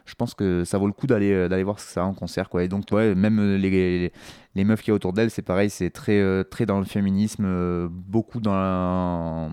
[0.04, 2.48] je pense que ça vaut le coup d'aller euh, d'aller voir ça en concert.
[2.48, 2.62] Quoi.
[2.64, 4.12] Et donc, ouais, même les, les,
[4.54, 6.84] les meufs qui y a autour d'elle, c'est pareil, c'est très, euh, très dans le
[6.84, 9.50] féminisme, beaucoup dans la,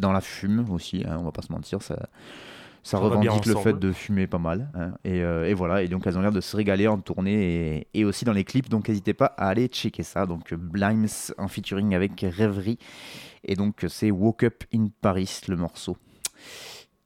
[0.00, 1.82] dans la fume aussi, hein, on va pas se mentir.
[1.82, 2.08] Ça,
[2.86, 4.70] ça, revendique le fait de fumer pas mal.
[4.74, 4.92] hein.
[5.04, 7.88] et, euh, et voilà, et donc elles ont l'air de se régaler en tournée et,
[7.94, 8.68] et aussi dans les clips.
[8.68, 10.26] Donc n'hésitez pas à aller checker ça.
[10.26, 11.06] Donc Blimes
[11.38, 12.78] en featuring avec Rêverie.
[13.44, 15.96] Et donc c'est Woke Up in Paris, le morceau.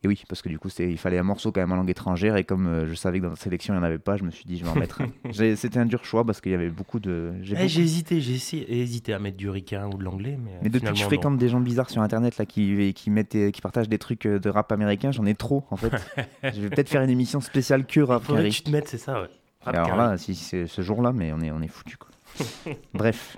[0.03, 2.37] Et oui, parce que du coup, il fallait un morceau quand même en langue étrangère.
[2.37, 4.25] Et comme euh, je savais que dans la sélection, il n'y en avait pas, je
[4.25, 5.09] me suis dit, je vais en mettre un.
[5.57, 7.33] C'était un dur choix parce qu'il y avait beaucoup de.
[7.35, 10.53] Eh, beaucoup- J'ai hésité, j'ai hésité à mettre du ricain ou de l'anglais, mais.
[10.63, 11.09] Mais depuis que finalement, je non.
[11.09, 14.39] fréquente des gens bizarres sur internet là, qui, qui, mettent, qui partagent des trucs euh,
[14.39, 15.93] de rap américain, j'en ai trop en fait.
[16.45, 18.55] je vais peut-être faire une émission spéciale que rap Faudrait que carry.
[18.57, 19.29] tu te mettes, c'est ça, ouais.
[19.61, 22.09] Rap alors là, si c'est ce jour-là, mais on est, on est foutu quoi.
[22.95, 23.37] Bref.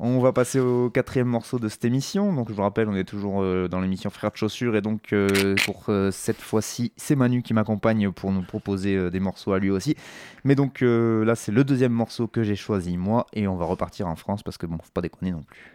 [0.00, 2.32] On va passer au quatrième morceau de cette émission.
[2.32, 4.74] Donc, je vous rappelle, on est toujours euh, dans l'émission Frères de Chaussures.
[4.74, 9.20] Et donc, euh, pour euh, cette fois-ci, c'est Manu qui m'accompagne pour nous proposer des
[9.20, 9.96] morceaux à lui aussi.
[10.42, 13.26] Mais donc, là, c'est le deuxième morceau que j'ai choisi, moi.
[13.34, 15.73] Et on va repartir en France parce que, bon, faut pas déconner non plus.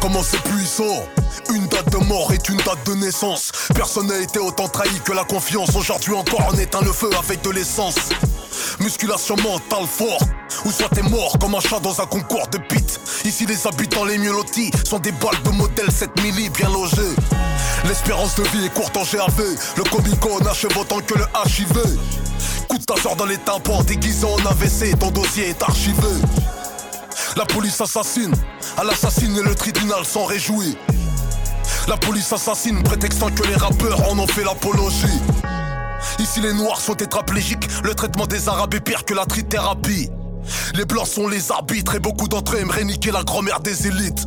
[0.00, 1.04] Comment c'est puissant.
[1.54, 3.52] Une date de mort est une date de naissance.
[3.74, 5.74] Personne n'a été autant trahi que la confiance.
[5.76, 7.94] Aujourd'hui encore, on éteint le feu avec de l'essence.
[8.80, 10.28] Musculation mentale forte.
[10.64, 13.00] Ou soit t'es mort comme un chat dans un concours de pit.
[13.24, 17.14] Ici, les habitants les mieux lotis sont des balles de modèle 7 milli bien logées.
[17.84, 19.56] L'espérance de vie est courte en GAV.
[19.76, 21.98] Le Comico n'achève autant que le HIV.
[22.68, 26.02] Coup de tasseur dans les tympans, déguisé en AVC, ton dossier est archivé.
[27.38, 28.34] La police assassine,
[28.76, 30.76] à l'assassine et le tribunal s'en réjouit.
[31.86, 35.20] La police assassine, prétextant que les rappeurs en ont fait l'apologie.
[36.18, 40.10] Ici les noirs sont tétraplégiques, le traitement des arabes est pire que la trithérapie.
[40.74, 44.26] Les blancs sont les arbitres et beaucoup d'entre eux aimeraient niquer la grand-mère des élites.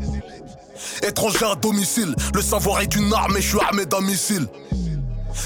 [1.05, 4.47] Étranger à domicile, le savoir est une arme et je suis armé d'un missile.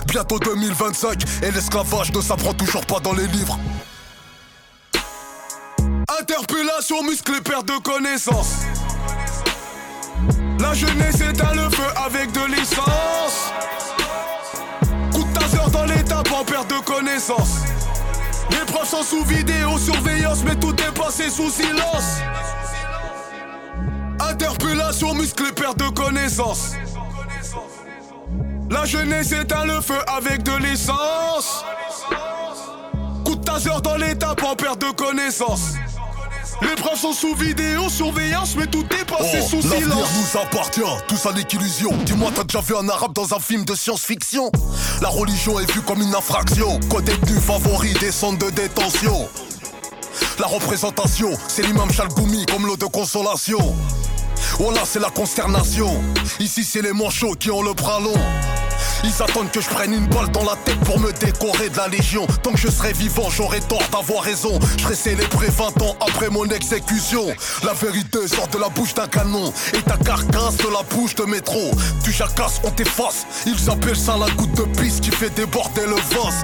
[0.05, 3.57] Bientôt 2025 et l'esclavage ne s'apprend toujours pas dans les livres.
[6.07, 8.59] Interpellation musclée, perte de connaissance.
[10.59, 13.51] La jeunesse éteint le feu avec de l'essence.
[15.11, 17.57] Coup de taser dans l'étape en perte de connaissance.
[18.51, 22.19] Les preuves sont sous vidéo surveillance, mais tout est passé sous silence.
[24.19, 26.73] Interpellation musclée, perte de connaissance.
[28.69, 31.65] La jeunesse éteint le feu avec de l'essence.
[33.23, 35.73] Coup de taser dans l'étape en perte de connaissance.
[36.61, 40.09] Les preuves sont sous vidéo, surveillance, mais tout est passé Oh, sous silence.
[40.33, 41.91] nous appartient, tout ça n'est qu'illusion.
[42.05, 44.51] Dis-moi, t'as déjà vu un arabe dans un film de science-fiction?
[45.01, 46.79] La religion est vue comme une infraction.
[46.89, 49.27] Co-détenu favori des centres de détention.
[50.39, 53.75] La représentation, c'est l'imam Chalgoumi comme l'eau de consolation.
[54.59, 56.01] Voilà, c'est la consternation.
[56.39, 58.13] Ici, c'est les manchots qui ont le bras long.
[59.05, 61.87] Ils attendent que je prenne une balle dans la tête pour me décorer de la
[61.87, 62.25] légion.
[62.41, 64.59] Tant que je serai vivant, j'aurai tort d'avoir raison.
[64.77, 67.27] Je serai célébré 20 ans après mon exécution.
[67.63, 71.23] La vérité sort de la bouche d'un canon et ta carcasse de la bouche de
[71.23, 71.71] métro.
[72.03, 73.27] Tu jacasses, on t'efface.
[73.45, 76.43] Ils appellent ça la goutte de pisse qui fait déborder le vase.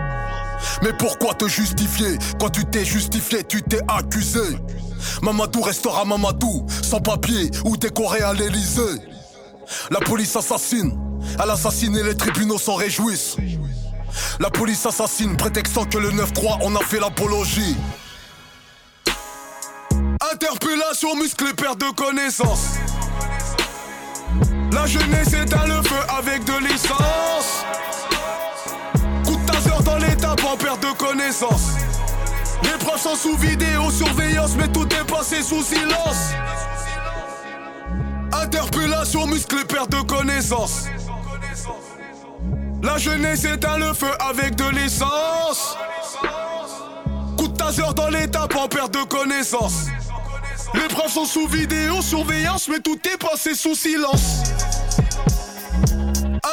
[0.84, 2.20] Mais pourquoi te justifier?
[2.40, 4.58] Quand tu t'es justifié, tu t'es accusé.
[5.24, 9.02] Mamadou restera Mamadou, sans papier ou décoré à l'Elysée.
[9.90, 10.92] La police assassine,
[11.40, 13.38] à l'assassiner les tribunaux s'en réjouissent.
[14.40, 17.78] La police assassine, prétextant que le 9-3 on a fait l'apologie.
[20.34, 22.76] Interpellation musclée, perte de connaissance.
[24.72, 27.66] La jeunesse éteint le feu avec de l'essence.
[29.26, 31.72] Coup de taser dans l'étape en perte de connaissance.
[32.64, 36.32] Les profs sont sous vidéo-surveillance, mais tout est passé sous silence.
[38.32, 40.86] Interpellation, musclée, perte de connaissance.
[42.84, 45.78] La jeunesse éteint le feu avec de l'essence.
[47.38, 49.86] Coup de taser dans l'étape en perte de connaissance.
[50.74, 54.44] Les profs sont sous vidéo-surveillance, mais tout est passé sous silence.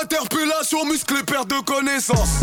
[0.03, 2.41] Interpellation, musclée, perte de connaissance.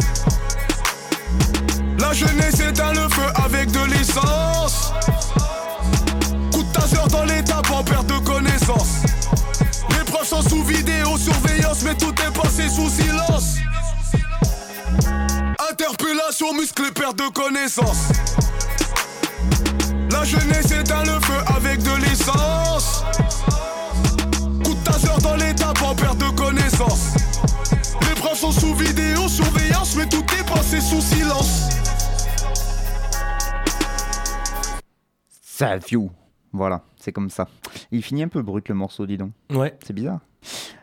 [1.99, 4.93] La jeunesse éteint le feu avec de l'essence.
[6.51, 9.03] Coup de taser dans l'étape en perte de connaissance.
[9.91, 13.57] Les profs sont sous vidéo-surveillance, mais tout est passé sous silence.
[15.77, 18.07] Interpellation, musclée, perte de connaissance.
[20.09, 23.03] La jeunesse éteint le feu avec de l'essence.
[24.63, 27.15] Coup de taser dans l'étape en perte de connaissance.
[28.07, 31.63] Les profs sont sous vidéo-surveillance, mais tout est passé sous silence.
[35.41, 36.09] Savio.
[36.53, 37.49] Voilà, c'est comme ça.
[37.91, 39.31] Il finit un peu brut le morceau, dis donc.
[39.49, 39.77] Ouais.
[39.85, 40.21] C'est bizarre.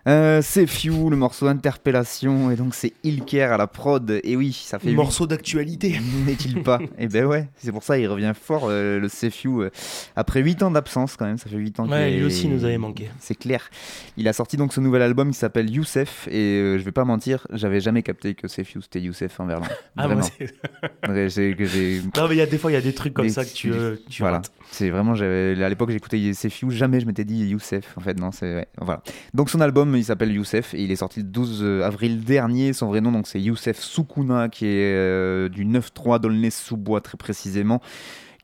[0.09, 4.21] Euh, c'est Few, le morceau Interpellation, et donc c'est Ilker à la prod.
[4.25, 4.91] Et oui, ça fait.
[4.93, 6.01] Morceau d'actualité.
[6.27, 6.81] N'est-il pas?
[6.99, 9.69] Et ben ouais, c'est pour ça il revient fort, euh, le Few.
[10.17, 12.65] après 8 ans d'absence, quand même, ça fait 8 ans Ouais, qu'il lui aussi nous
[12.65, 13.11] avait manqué.
[13.21, 13.71] C'est clair.
[14.17, 17.05] Il a sorti donc ce nouvel album qui s'appelle Youssef, et euh, je vais pas
[17.05, 19.67] mentir, j'avais jamais capté que c'est Few, c'était Youssef en verlan.
[19.97, 20.23] Ah, Vraiment.
[20.23, 22.77] moi, c'est- Ouais, j'ai- que j'ai- Non, mais il y a des fois, il y
[22.77, 24.43] a des trucs comme des- ça que tu, euh, tu voilà.
[24.71, 27.95] C'est vraiment, j'avais- à l'époque j'écoutais C'est Few, jamais je m'étais dit Youssef.
[27.97, 29.03] En fait, non, c'est ouais, voilà.
[29.35, 32.73] Donc son album il s'appelle Youssef et il est sorti le 12 avril dernier.
[32.73, 37.83] Son vrai nom donc c'est Youssef Soukouna qui est euh, du 9-3 d'Aulnay-sous-Bois très précisément,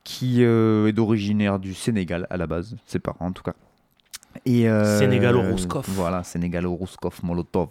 [0.03, 3.55] qui euh, est d'originaire du Sénégal à la base, ses parents en tout cas.
[4.45, 5.85] Et euh, Sénégalo-Rouskov.
[5.89, 7.69] Voilà, Sénégalo-Rouskov Molotov.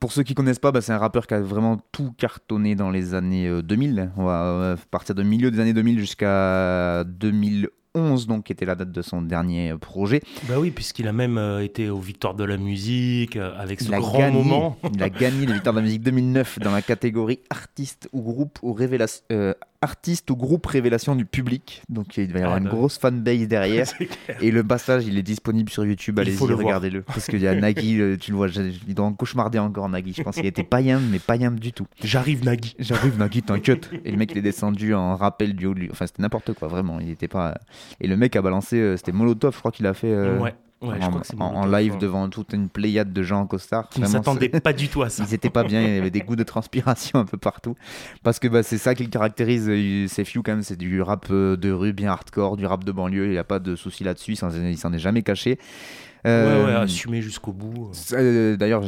[0.00, 2.90] Pour ceux qui connaissent pas, bah, c'est un rappeur qui a vraiment tout cartonné dans
[2.90, 4.10] les années euh, 2000.
[4.16, 8.74] On va euh, partir de milieu des années 2000 jusqu'à 2011, donc qui était la
[8.74, 10.22] date de son dernier euh, projet.
[10.48, 13.86] Bah oui, puisqu'il a même euh, été aux Victoires de la musique, euh, avec ce
[13.86, 14.78] Il grand gagné, moment.
[14.94, 18.58] il a gagné les Victoires de la musique 2009 dans la catégorie artiste ou groupe
[18.62, 19.22] ou révélation,
[19.82, 21.82] artiste ou groupe révélation du public.
[21.88, 23.86] Donc il va y avoir Ah une grosse fanbase derrière.
[24.40, 26.18] Et le passage, il est disponible sur YouTube.
[26.18, 27.02] Allez-y, regardez-le.
[27.02, 30.14] Parce qu'il y a Nagui, euh, tu le vois, il doit en cauchemarder encore Nagui.
[30.16, 31.86] Je pense qu'il était païen, mais païen du tout.
[32.02, 32.74] J'arrive, Nagui.
[32.78, 33.90] J'arrive, Nagui, t'inquiète.
[34.04, 35.88] Et le mec, il est descendu en rappel du haut de lui.
[35.90, 37.00] Enfin, c'était n'importe quoi, vraiment.
[37.00, 37.58] Il était pas.
[38.00, 40.12] Et le mec a balancé, euh, c'était Molotov, je crois qu'il a fait.
[40.12, 40.98] euh, Ouais, ouais,
[41.38, 41.98] en, live ouais.
[41.98, 43.88] devant toute une pléiade de gens en costard.
[43.88, 45.24] Qui ne s'attendaient pas du tout à ça.
[45.28, 47.74] Ils étaient pas bien, il y avait des goûts de transpiration un peu partout.
[48.22, 49.66] Parce que bah, c'est ça qui le caractérise.
[49.68, 52.84] euh, C'est Few quand même, c'est du rap euh, de rue bien hardcore, du rap
[52.84, 53.26] de banlieue.
[53.26, 55.58] Il n'y a pas de souci là-dessus, il s'en- est jamais caché.
[56.24, 57.90] Ouais, Euh, ouais, assumé jusqu'au bout.
[58.12, 58.84] euh, D'ailleurs,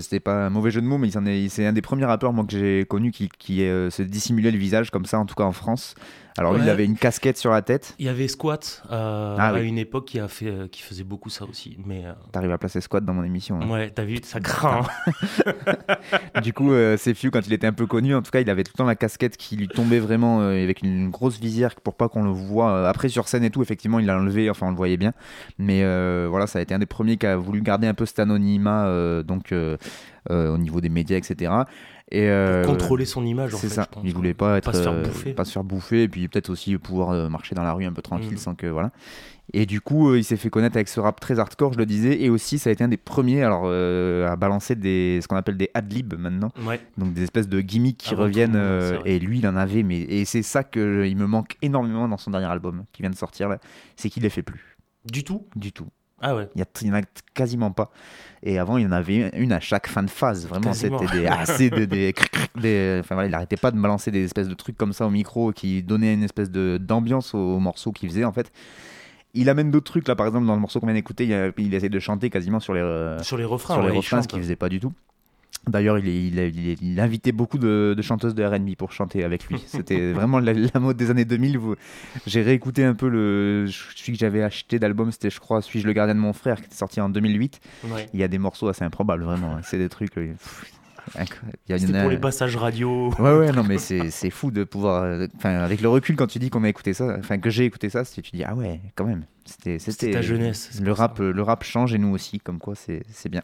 [0.00, 1.08] c'était pas un mauvais jeu de mots, mais
[1.48, 4.58] c'est un des premiers rappeurs moi, que j'ai connu qui, qui euh, se dissimulait le
[4.58, 5.94] visage comme ça, en tout cas en France.
[6.36, 7.94] Alors lui, il avait une casquette sur la tête.
[8.00, 9.68] Il y avait Squat euh, Ah à oui.
[9.68, 11.76] une époque qui, a fait, euh, qui faisait beaucoup ça aussi.
[11.86, 13.60] Mais euh, T'arrives à placer squat dans mon émission.
[13.62, 13.70] hein.
[13.70, 14.82] ouais, t'as vu, ça craint.
[16.42, 18.64] du coup, c'est Few, quand il était un peu connu, en tout cas, il avait
[18.64, 22.08] tout le temps la casquette qui lui tombait vraiment avec une grosse visière pour pas
[22.08, 22.88] qu'on le voit.
[22.88, 25.12] Après, sur scène et tout, effectivement, il l'a enlevé, enfin, on le voyait bien.
[25.58, 25.82] Mais
[26.26, 29.22] voilà, ça a été un des premiers qui a voulu garder un peu cet anonymat,
[29.22, 29.54] donc
[30.30, 31.52] au niveau des médias, etc.
[32.10, 33.82] Et, euh, contrôler son image, en C'est fait, ça.
[33.90, 35.32] je pense, il voulait pas être, Pas se faire euh, bouffer.
[35.32, 37.92] pas se faire bouffer, et puis peut-être aussi pouvoir euh, marcher dans la rue un
[37.92, 38.38] peu tranquille Mm.
[38.38, 38.90] sans que voilà.
[39.52, 42.22] Et du coup, il s'est fait connaître avec ce rap très hardcore, je le disais,
[42.22, 45.36] et aussi ça a été un des premiers alors euh, à balancer des ce qu'on
[45.36, 46.80] appelle des adlibs maintenant, Ouais.
[46.98, 48.54] donc des espèces de gimmicks qui reviennent.
[48.56, 51.56] euh, c'est et lui, il en avait, mais et c'est ça que il me manque
[51.62, 53.58] énormément dans son dernier album qui vient de sortir là,
[53.96, 54.76] c'est qu'il les fait plus.
[55.10, 55.46] Du tout?
[55.56, 55.88] Du tout.
[56.20, 56.48] Ah ouais.
[56.54, 57.02] Il y, a, il y en a
[57.34, 57.90] quasiment pas.
[58.42, 60.46] Et avant, il y en avait une à chaque fin de phase.
[60.46, 63.76] Vraiment, c'était des, assez de- des, cric, cric, des- Enfin voilà, il arrêtait pas de
[63.76, 66.78] me balancer des espèces de trucs comme ça au micro qui donnaient une espèce de
[66.80, 68.52] d'ambiance au, au morceau qu'il faisait en fait.
[69.34, 71.50] Il amène d'autres trucs là, par exemple dans le morceau qu'on vient d'écouter, il, a-
[71.58, 74.22] il essaie de chanter quasiment sur les euh, Sur les refrains, sur les ouais, refrains,
[74.22, 74.92] ce qu'il faisait pas du tout.
[75.66, 79.46] D'ailleurs, il, il, a- il, invitait beaucoup de, de chanteuses de RB pour chanter avec
[79.46, 79.62] lui.
[79.66, 81.56] C'était vraiment la, la mode des années 2000.
[81.56, 81.74] où
[82.26, 85.94] J'ai réécouté un peu le, celui que j'avais acheté d'album, c'était, je crois, Suis-je le
[85.94, 87.60] gardien de mon frère, qui était sorti en 2008.
[87.84, 88.06] Ouais.
[88.12, 89.58] Il y a des morceaux assez improbables, vraiment.
[89.62, 90.16] C'est des trucs.
[90.18, 90.70] euh, pff,
[91.78, 93.12] C'était pour les passages radio.
[93.18, 95.02] Ouais, ouais, non, mais c'est c'est fou de pouvoir.
[95.04, 97.64] euh, Enfin, avec le recul, quand tu dis qu'on a écouté ça, enfin, que j'ai
[97.64, 99.24] écouté ça, tu dis, ah ouais, quand même.
[99.44, 102.74] C'était C'était ta jeunesse, Le rap, euh, le rap change et nous aussi, comme quoi,
[102.74, 103.42] c'est c'est bien.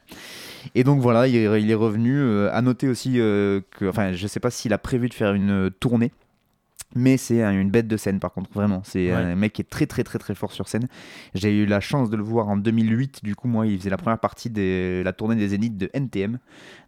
[0.74, 2.16] Et donc voilà, il est, il est revenu.
[2.18, 5.34] euh, à noter aussi euh, que, enfin, je sais pas s'il a prévu de faire
[5.34, 6.10] une tournée.
[6.96, 8.82] Mais c'est un- une bête de scène par contre, vraiment.
[8.84, 9.16] C'est Ouais.
[9.16, 10.88] un mec qui est très très très très fort sur scène.
[11.34, 13.20] J'ai eu la chance de le voir en 2008.
[13.22, 16.38] Du coup, moi, il faisait la première partie de la tournée des Zéniths de NTM.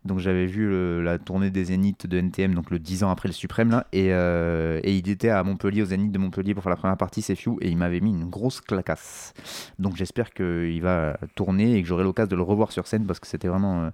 [0.05, 3.29] Donc j'avais vu le- la tournée des Zéniths de NTM, donc le 10 ans après
[3.29, 3.87] le Suprême là.
[3.93, 6.97] Et, euh, et il était à Montpellier, aux Zéniths de Montpellier pour faire la première
[6.97, 7.59] partie, c'est Few.
[7.61, 9.33] Et il m'avait mis une grosse clacasse.
[9.79, 13.21] Donc j'espère qu'il va tourner et que j'aurai l'occasion de le revoir sur scène parce
[13.21, 13.85] que c'était vraiment.
[13.85, 13.91] euh,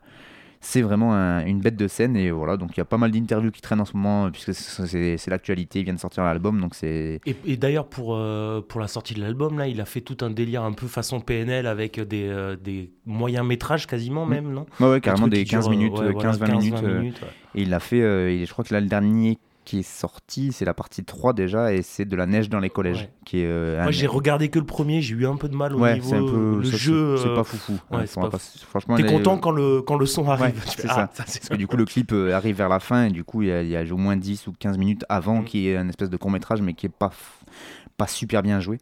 [0.61, 3.11] c'est vraiment un- une bête de scène et voilà donc il y a pas mal
[3.11, 6.61] d'interviews qui traînent en ce moment euh, puisque c'est- l'actualité il vient de sortir l'album
[6.61, 9.85] donc c'est Et, et d'ailleurs, pour, euh, pour la sortie de l'album, là, il a
[9.85, 14.27] fait tout un délire un peu façon PNL avec des, euh, des moyens métrages quasiment,
[14.27, 14.31] Mm.
[14.31, 14.67] même, non?
[14.81, 16.83] Ouais, ouais, carrément des qui 15 durent, euh, minutes ouais, euh, voilà, 15-20 15-20 minutes,
[17.01, 17.29] minutes, ouais.
[17.61, 19.39] et il a fait euh, je crois que là le dernier
[19.69, 22.71] qui est sorti c'est la partie 3 déjà et c'est de la neige dans les
[22.71, 23.11] collèges Ouais.
[23.27, 25.75] qui est euh, Moi, j'ai regardé que le premier, j'ai eu un peu de mal
[25.75, 27.17] au Ouais, niveau peu- le ça, jeu.
[27.19, 27.73] c'est euh, pas foufou.
[27.91, 28.59] Ouais, Ouais, c'est on va pas pas- fou.
[28.67, 30.59] franchement, T'es les- content quand le, quand le son arrive.
[30.67, 31.25] C'est ah, ça.
[31.27, 33.43] c'est Parce que du coup, le clip euh, arrive vers la fin et du coup,
[33.43, 35.07] il y, a- il y a au moins 10 ou 15 minutes Mm.
[35.13, 37.11] avant qui est un espèce de court métrage, mais qui est pas,
[37.99, 38.79] pas super bien joué.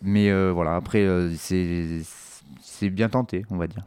[0.00, 3.82] Mais euh, voilà, après, euh, c'est bien tenté, on va dire.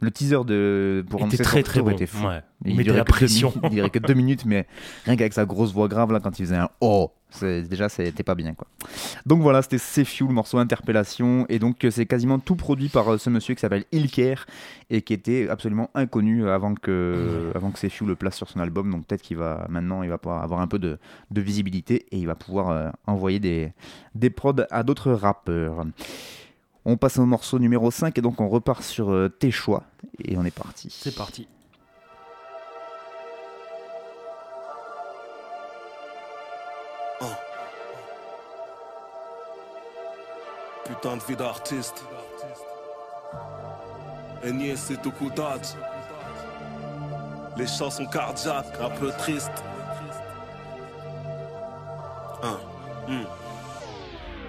[0.00, 1.90] Le teaser de pour Était très, très bon.
[1.90, 2.26] était fou.
[2.26, 2.42] Ouais.
[2.64, 3.50] Il, mettait la pression.
[3.50, 4.66] minutes- il durait que deux minutes, mais
[5.04, 8.34] rien qu'avec sa grosse voix grave là, quand il faisait un oh, déjà c'était pas
[8.34, 8.66] bien quoi.
[9.26, 13.12] Donc voilà, c'était C'est le morceau Interpellation, et donc euh, c'est quasiment tout produit par
[13.12, 14.36] euh, ce monsieur qui s'appelle Ilker
[14.90, 18.90] et qui était absolument inconnu avant que avant que C'est le place sur son album.
[18.90, 20.98] Donc peut-être qu'il va maintenant il va pouvoir avoir un peu de,
[21.30, 23.72] de visibilité et il va pouvoir euh, envoyer des
[24.14, 25.84] des prods à d'autres rappeurs.
[26.84, 29.84] On passe au morceau numéro 5 et donc on repart sur euh, tes choix
[30.22, 30.88] et on est parti.
[30.90, 31.48] C'est parti.
[40.84, 42.04] Putain de vie d'artiste.
[45.02, 45.74] Tout coup d'âge.
[47.56, 49.50] Les chansons cardiaques, un peu tristes.
[52.42, 52.58] Hein,
[53.08, 53.43] hmm.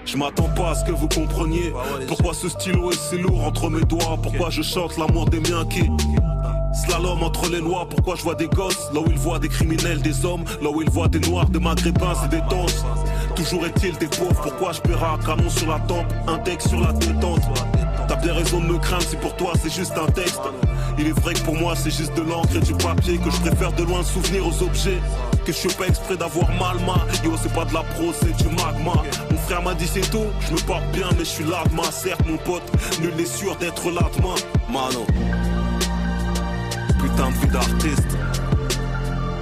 [0.06, 1.74] Je m'attends pas à ce que vous compreniez.
[2.08, 4.18] Pourquoi ce stylo est si lourd entre mes doigts?
[4.22, 5.90] Pourquoi je chante l'amour des miens qui
[6.76, 8.90] Slalom entre les lois, pourquoi je vois des gosses?
[8.94, 10.44] Là où ils voient des criminels, des hommes.
[10.62, 12.84] Là où ils voient des noirs, des maghrébins et des danses.
[13.36, 16.06] Toujours est-il des pauvres Pourquoi je paierai un canon sur la tempe?
[16.28, 17.42] Un texte sur la détente
[18.08, 20.42] T'as bien raison de me craindre si pour toi c'est juste un texte.
[20.98, 23.42] Il est vrai que pour moi c'est juste de l'encre et du papier Que je
[23.42, 25.00] préfère de loin souvenir aux objets
[25.46, 27.06] que je fais pas exprès d'avoir mal ma.
[27.24, 29.04] Yo c'est pas de la prose c'est du magma.
[29.32, 30.26] Mon frère m'a dit c'est tout.
[30.48, 32.64] Je me porte bien mais je suis là Certes mon pote
[33.02, 34.36] Nul n'est sûr d'être là demain
[34.70, 35.06] Mano
[37.06, 38.18] Putain de vie d'artiste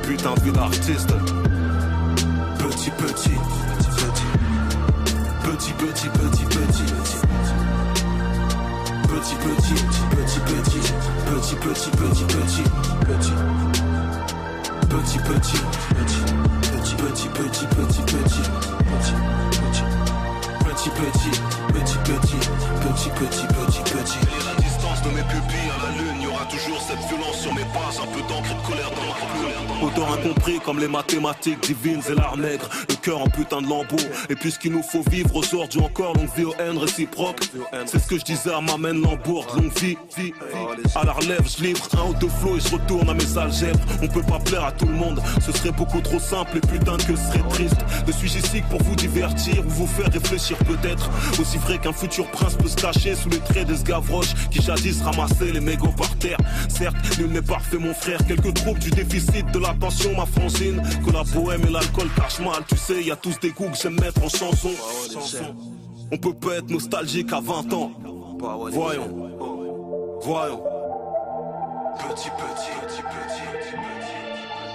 [0.03, 1.14] Putain de vie d'artiste
[2.59, 3.38] Petit petit
[5.43, 6.84] Petit petit petit petit petit
[9.07, 9.76] Petit petit
[10.09, 10.76] petit petit
[11.26, 12.24] petit petit petit petit
[13.05, 13.34] petit
[14.89, 18.43] Petit petit petit petit petit petit petit petit
[20.66, 21.39] petit petit petit
[21.72, 22.39] petit petit
[22.84, 26.12] petit petit petit petit Et la distance de mes pupilles à la lune, il y
[26.45, 29.83] toujours cette violence sur mes pas, un peu d'encre de colère dans ma plume.
[29.83, 33.97] Autant incompris comme les mathématiques divines et l'art nègre, le cœur en putain de lambeau.
[34.29, 37.41] Et puisqu'il nous faut vivre aujourd'hui encore, longue vie aux haines réciproques.
[37.85, 40.33] C'est ce que je disais à ma main Lambourg, longue vie, vie.
[40.95, 43.79] À la relève, je livre un ou deux flots et je retourne à mes algèbres.
[44.01, 46.97] On peut pas plaire à tout le monde, ce serait beaucoup trop simple et putain
[46.97, 47.81] que ce serait triste.
[48.07, 51.09] Ne suis-je ici que pour vous divertir ou vous faire réfléchir peut-être?
[51.39, 55.01] Aussi vrai qu'un futur prince peut se cacher sous les traits des Gavroches qui jadis
[55.01, 56.32] ramassaient les mégots par terre.
[56.69, 60.81] Certes, nul n'est parfait mon frère, quelques troubles du déficit de l'attention ma francine.
[61.05, 63.77] Que la bohème et l'alcool cachent mal, tu sais, y a tous des goûts que
[63.77, 64.71] j'aime mettre en chanson.
[66.11, 67.91] On peut pas être nostalgique à 20 ans.
[68.71, 69.09] Voyons,
[70.21, 70.63] voyons.
[71.97, 73.43] Petit, petit, petit, petit,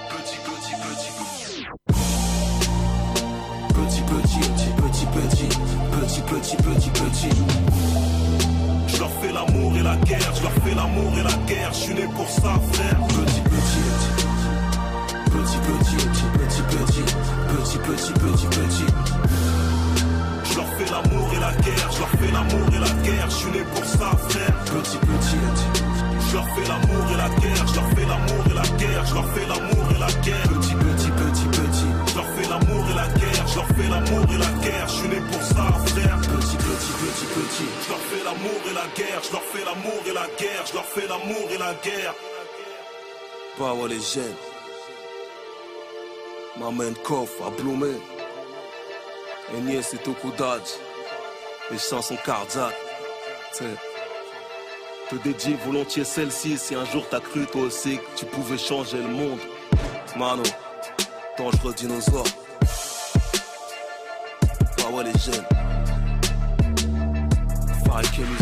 [0.09, 1.65] petit, petit, petit, petit.
[3.73, 4.39] Petit, petit,
[4.75, 5.41] petit, petit,
[5.91, 7.29] petit, petit, petit, petit.
[7.29, 8.18] Je
[10.89, 12.97] l'amour et la guerre, je suis né pour ça, frère.
[13.07, 13.81] Petit, petit,
[15.25, 15.81] petit, petit,
[16.39, 17.03] petit, petit,
[17.47, 18.89] petit, petit, petit, petit.
[20.55, 23.49] Leur fais l'amour et la guerre, je fais l'amour et la guerre, je.
[24.69, 25.37] Petit, petit,
[26.19, 29.85] je fais l'amour et la guerre, je fais l'amour et la guerre, je fais l'amour
[29.95, 30.47] et la guerre.
[30.49, 30.88] Petit, petit, petit,
[33.47, 36.17] je leur fais l'amour et la guerre, je suis né pour ça, frère.
[36.17, 37.69] Petit, petit, petit, petit.
[37.83, 40.73] Je leur fais l'amour et la guerre, je leur fais l'amour et la guerre, je
[40.73, 42.13] leur fais l'amour et la guerre.
[43.57, 44.35] Power les jeunes.
[46.59, 47.95] Ma main coffre à Bloumé.
[49.51, 50.61] Et d'âge.
[51.71, 52.75] Les chansons cardiaques.
[55.09, 58.97] Te dédie volontiers celle-ci si un jour t'as cru toi aussi que tu pouvais changer
[58.97, 59.39] le monde.
[60.15, 60.43] Mano,
[61.37, 62.25] dangereux dinosaure.
[64.89, 65.45] hava diyeceksin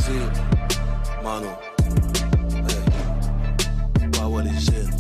[0.10, 0.36] it?
[1.24, 1.58] Mano.
[2.68, 4.10] Hey.
[4.12, 4.94] Power diyeceksin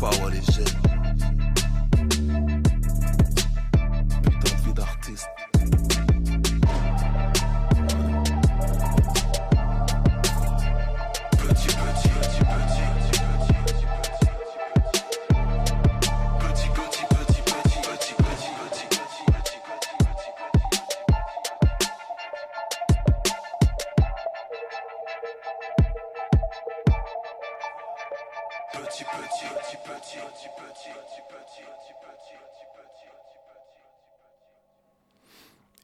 [0.00, 0.85] Power diyeceksin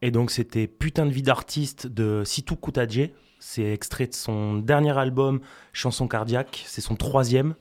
[0.02, 3.10] Et donc c'était Putain de vie d'artiste de Sitou Koutadje.
[3.38, 5.40] C'est extrait de son dernier album
[5.72, 6.64] Chanson cardiaque.
[6.66, 7.54] C'est son troisième.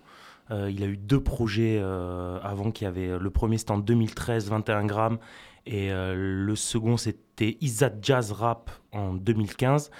[0.49, 4.49] Euh, il a eu deux projets euh, avant qui avait le premier c'était en 2013
[4.49, 5.17] 21 grammes
[5.65, 9.91] et euh, le second c'était Isat Jazz Rap en 2015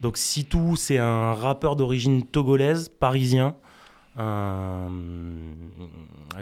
[0.00, 3.56] donc Sitou c'est un rappeur d'origine togolaise parisien
[4.18, 4.90] Un-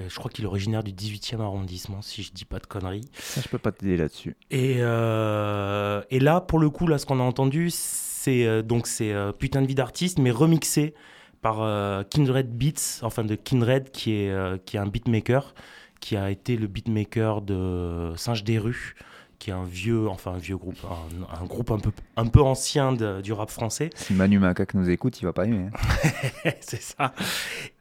[0.09, 3.41] je crois qu'il est originaire du 18e arrondissement si je dis pas de conneries Ça,
[3.41, 4.37] je peux pas t'aider là-dessus.
[4.51, 8.87] et, euh, et là, pour le coup, là, ce qu'on a entendu, c'est euh, donc
[8.87, 10.95] c'est euh, putain de vie d'artiste, mais remixé
[11.43, 15.55] par euh, Kindred Beats, enfin de Kindred, qui est euh, qui est un beatmaker,
[16.01, 18.95] qui a été le beatmaker de Singe des rues,
[19.39, 22.41] qui est un vieux, enfin un vieux groupe, un, un groupe un peu un peu
[22.41, 23.91] ancien de- du rap français.
[23.95, 25.67] Si Manu Macaque nous écoute, il va pas aimer.
[25.73, 26.51] hein.
[26.61, 27.13] c'est ça.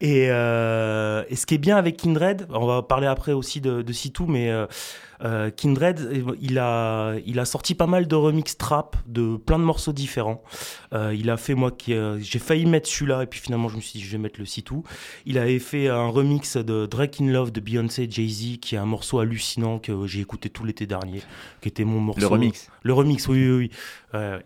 [0.00, 3.82] Et, euh, et ce qui est bien avec Kindred, on va parler après aussi de,
[3.82, 4.66] de Sitou, mais euh,
[5.24, 9.64] euh, Kindred, il a, il a sorti pas mal de remix trap de plein de
[9.64, 10.42] morceaux différents.
[10.96, 13.76] Euh, il a fait, moi, qui, euh, j'ai failli mettre celui-là, et puis finalement, je
[13.76, 14.82] me suis dit, je vais mettre le Sitou.
[15.26, 18.86] Il avait fait un remix de Drake in Love de Beyoncé Jay-Z, qui est un
[18.86, 21.20] morceau hallucinant que j'ai écouté tout l'été dernier,
[21.60, 22.28] qui était mon morceau.
[22.28, 23.70] remix Le remix, oui, oui.
[24.14, 24.38] Euh,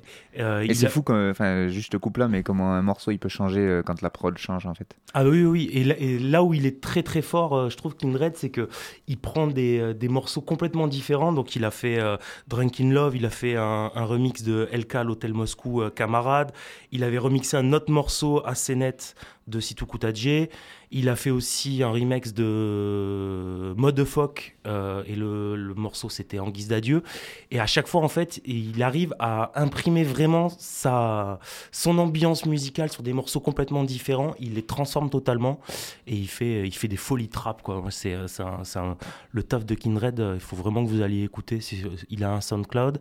[0.63, 3.83] Et c'est a- fou, enfin, juste coupe là, mais comment un morceau il peut changer
[3.87, 4.97] quand la prod change en fait.
[5.15, 5.71] Ah oui, oui, oui.
[5.73, 8.69] Et là, et là où il est très très fort, je trouve Kindred, c'est que
[9.07, 11.33] il prend des, des morceaux complètement différents.
[11.33, 12.01] Donc il a fait
[12.49, 15.91] Drunk in Love, il a fait un, un remix de LK l'Hôtel Moscou euh,
[16.93, 19.15] Il avait remixé un autre morceau assez net
[19.47, 20.49] de Sitou Koutadje.
[20.93, 26.69] Il a fait aussi un remix de Motherfuck euh, et le, morceau c'était En guise
[26.69, 27.03] d'adieu.
[27.53, 31.39] Et à chaque fois en fait, il arrive à imprimer vraiment sa,
[31.71, 34.35] son ambiance musicale sur des morceaux complètement différents.
[34.41, 35.61] Il les transforme totalement
[36.09, 38.97] et il fait, il fait des folies trap C'est, un-
[39.31, 40.19] le taf de Kindred.
[40.21, 41.61] euh, Il faut vraiment que vous alliez écouter.
[41.61, 41.77] C'est-
[42.09, 43.01] Il a un SoundCloud.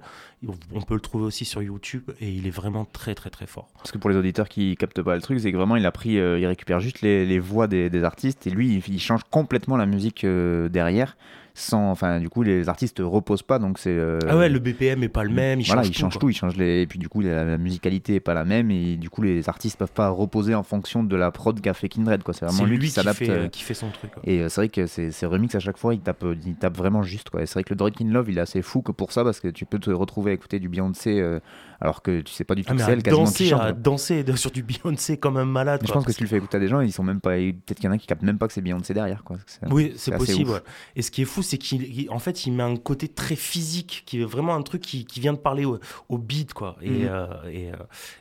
[0.73, 3.67] On peut le trouver aussi sur YouTube et il est vraiment très très très fort.
[3.77, 5.91] Parce que pour les auditeurs qui captent pas le truc, c'est que vraiment il a
[5.91, 9.77] pris, euh, il récupère juste les, voix des, artistes et lui il, il change complètement
[9.77, 11.17] la musique euh, derrière.
[11.53, 13.89] Sans, enfin, du coup, les artistes reposent pas, donc c'est.
[13.89, 15.59] euh, Ah ouais, le BPM est pas le même.
[15.59, 16.19] Il voilà, change il tout, change quoi.
[16.21, 16.81] tout, il change les.
[16.81, 19.49] Et puis du coup, la, la musicalité est pas la même et du coup, les
[19.49, 22.33] artistes peuvent pas reposer en fonction de la prod qu'a fait Kindred, quoi.
[22.33, 23.17] C'est vraiment lui, lui qui qui s'adapte.
[23.19, 24.21] fait, euh, euh, qui fait son truc, quoi.
[24.25, 27.03] Et euh, c'est vrai que ces remix à chaque fois, il tape, il tape vraiment
[27.03, 27.41] juste, quoi.
[27.41, 29.23] Et c'est vrai que le Drake in Love, il est assez fou que pour ça
[29.23, 31.39] parce que tu peux te retrouver à écouter du Beyoncé euh,
[31.81, 33.45] alors que tu sais pas du tout Ah, que mais c'est elle quasiment qui danser,
[33.47, 33.61] chante.
[33.61, 35.79] à danser sur du Beyoncé comme un malade.
[35.81, 37.03] Mais je quoi, pense que si tu le fais écouter à des gens, ils sont
[37.03, 37.31] même pas.
[37.31, 39.37] Peut-être qu'il y en a qui captent même pas que c'est Beyoncé derrière, quoi.
[39.69, 40.61] Oui, c'est possible.
[40.95, 43.35] Et ce qui est fou, c'est qu'il, il- en fait, il met un côté très
[43.35, 45.79] physique, qui est vraiment un truc qui, qui vient de parler au,
[46.09, 46.77] au beat, quoi.
[46.81, 47.09] Et, Mhm.
[47.11, 47.75] euh, et, euh,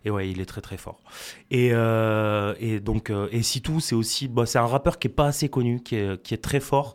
[0.04, 1.00] et ouais, il est très très fort.
[1.50, 5.10] Et, euh, et donc, euh, et Sitou, c'est aussi, bah, c'est un rappeur qui est
[5.10, 6.94] pas assez connu, qui est, qui est très fort.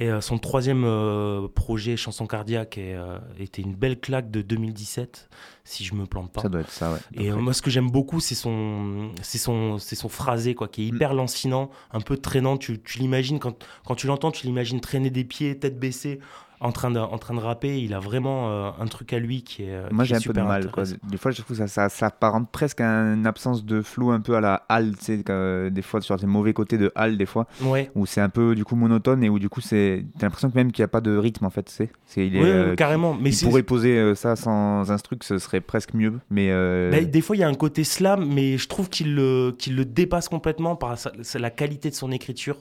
[0.00, 4.42] Et euh, son troisième euh, projet, Chanson cardiaque, est, euh, était une belle claque de
[4.42, 5.28] 2017,
[5.64, 6.40] si je me plante pas.
[6.40, 6.98] Ça doit être ça, ouais.
[7.14, 10.86] Et moi, ce que j'aime beaucoup, c'est son, c'est son, c'est son phrasé, quoi, qui
[10.86, 10.94] est Mm.
[10.94, 12.56] hyper lancinant, un peu traînant.
[12.56, 16.20] Tu, tu l'imagines quand, quand tu l'entends, tu l'imagines traîner des pieds, tête baissée,
[16.60, 17.80] en train de, en train de rapper.
[17.80, 19.70] Il a vraiment euh, un truc à lui qui est.
[19.74, 20.70] euh, Moi j'ai un peu de mal.
[20.70, 20.84] Quoi.
[21.08, 24.10] Des fois je trouve que ça, ça, ça apparente presque à une absence de flou
[24.10, 26.92] un peu à la Hall, tu sais, que, des fois sur les mauvais côtés de
[26.96, 27.90] Hall, des fois, Ouais.
[27.94, 30.56] où c'est un peu du coup monotone et où du coup c'est, t'as l'impression que
[30.56, 31.90] même qu'il n'y a pas de rythme en fait, tu sais.
[32.06, 35.16] C'est, il est, Ouais, euh, carrément, il- mais il pourrait poser euh, ça sans instru,
[35.22, 38.26] ce serait presque mieux, mais euh, Bah, des fois, il y a un côté slam,
[38.32, 42.10] mais je trouve qu'il le, qu'il le dépasse complètement par sa- la qualité de son
[42.12, 42.56] écriture.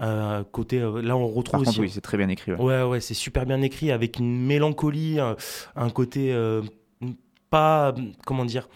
[0.00, 1.70] Euh, côté, euh, là, on retrouve Par aussi.
[1.70, 2.58] contre, oui, c'est très bien écrit, ouais.
[2.60, 5.36] Ouais, ouais, c'est super bien écrit avec une mélancolie, un,
[5.74, 6.62] un côté euh,
[7.50, 7.94] pas,
[8.24, 8.68] comment dire,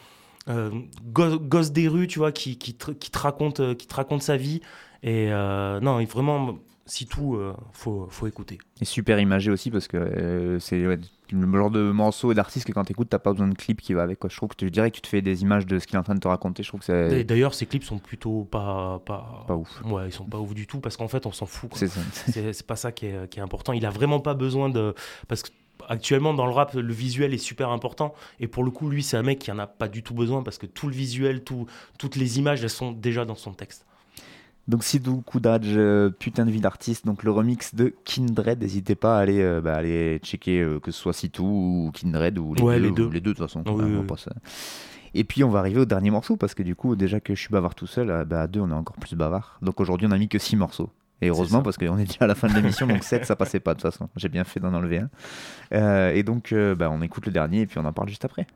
[0.49, 0.71] euh,
[1.13, 3.95] go- gosse des rues, tu vois, qui, qui, te, qui te raconte, euh, qui te
[3.95, 4.61] raconte sa vie.
[5.05, 8.59] Et euh, non, vraiment, si tout, euh, faut, faut écouter.
[8.81, 10.99] Et super imagé aussi parce que euh, c'est ouais,
[11.33, 13.95] le genre de morceau et d'artiste que quand t'écoutes, t'as pas besoin de clip qui
[13.95, 14.19] va avec.
[14.19, 14.31] Quoi.
[14.31, 15.99] Je trouve que tu dirais que tu te fais des images de ce qu'il est
[15.99, 16.63] en train de te raconter.
[16.63, 17.25] Je trouve que c'est.
[17.25, 19.83] D'ailleurs, ces clips sont plutôt pas, pas, Pas ouf.
[19.85, 21.71] Ouais, ils sont pas ouf du tout parce qu'en fait, on s'en fout.
[21.71, 21.79] quoi.
[21.79, 22.01] C'est ça.
[22.13, 23.73] C'est c'est pas ça qui est, qui est important.
[23.73, 24.95] Il a vraiment pas besoin de.
[25.29, 25.51] Parce que
[25.89, 28.15] actuellement, dans le rap, le visuel est super important.
[28.41, 30.43] Et pour le coup, lui, c'est un mec qui en a pas du tout besoin
[30.43, 31.67] parce que tout le visuel, tout,
[31.99, 33.87] toutes les images, elles sont déjà dans son texte.
[34.69, 39.19] Donc Sidou Koudaj, euh, putain de vie d'artiste, donc le remix de Kindred, n'hésitez pas
[39.19, 42.63] à aller, euh, bah, aller checker euh, que ce soit Sitou ou Kindred ou les
[42.63, 43.05] Ouais, deux, les deux.
[43.07, 43.65] ou les deux de toute façon.
[43.67, 44.07] Oui, Ouais, oui, oui.
[44.07, 44.29] passe.
[45.15, 47.41] Et puis on va arriver au dernier morceau parce que du coup déjà que je
[47.41, 49.59] suis bavard tout seul, euh, bah, à deux on est encore plus bavard.
[49.63, 50.91] Donc aujourd'hui on a mis que six morceaux.
[51.21, 53.61] Et heureusement parce qu'on est déjà à la fin de l'émission donc 7 ça passait
[53.61, 54.09] pas de toute façon.
[54.17, 55.03] J'ai bien fait d'en enlever
[55.73, 56.09] un.
[56.11, 58.47] Et donc bah, on écoute le dernier et puis on en parle juste après.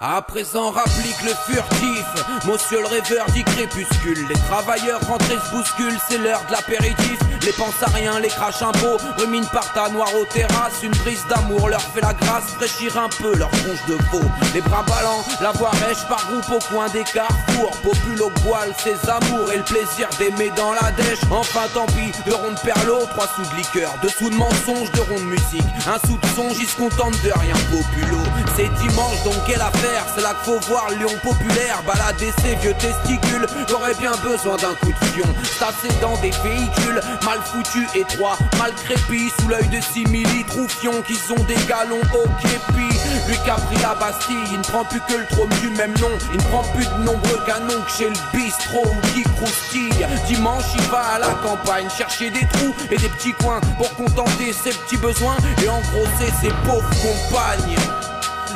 [0.00, 2.04] À présent rapplique le furtif.
[2.46, 4.28] Monsieur le rêveur dit crépuscule.
[4.28, 7.18] Les travailleurs rentrés se bousculent C'est l'heure de l'apéritif
[7.48, 10.82] Les pensent à rien, les crachent un pot Ruminent par ta noire aux terrasses.
[10.82, 14.20] Une brise d'amour leur fait la grâce Fraîchir un peu leur tronche de veau.
[14.52, 17.70] Les bras ballants, la voix rêche par groupe au coin des carrefours.
[17.82, 21.20] Popule au poil ses amours Et le plaisir d'aimer dans la dèche.
[21.30, 25.00] Enfin tant pis, de ronde perlot Trois sous de liqueur, deux sous de mensonge De
[25.00, 28.18] ronde musique, un sou de songe Ils se contentent de rien populo.
[28.56, 30.04] C'est dimanche donc quelle affaire?
[30.14, 31.82] C'est là qu'il faut voir le lion populaire.
[31.86, 35.28] Balader ses vieux testicules J'aurais bien besoin d'un coup de fion.
[35.44, 37.00] Stassé dans des véhicules
[37.42, 42.88] foutus, étroits, mal crépis Sous l'œil de simili troufions Qui sont des galons au képi.
[43.28, 46.10] Lui qui pris la Bastille Il ne prend plus que le trône du même nom.
[46.32, 50.06] Il ne prend plus de nombreux canons que chez le bistrot Ou qui croustille.
[50.26, 54.52] Dimanche il va à la campagne Chercher des trous et des petits coins Pour contenter
[54.52, 57.76] ses petits besoins Et engrosser ses pauvres compagnes.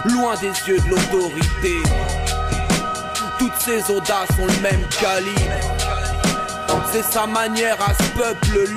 [0.04, 1.82] Loin des yeux de l'autorité.
[3.38, 5.81] Toutes ces audaces ont le même calibre.
[6.92, 8.68] C'est sa manière à ce peuple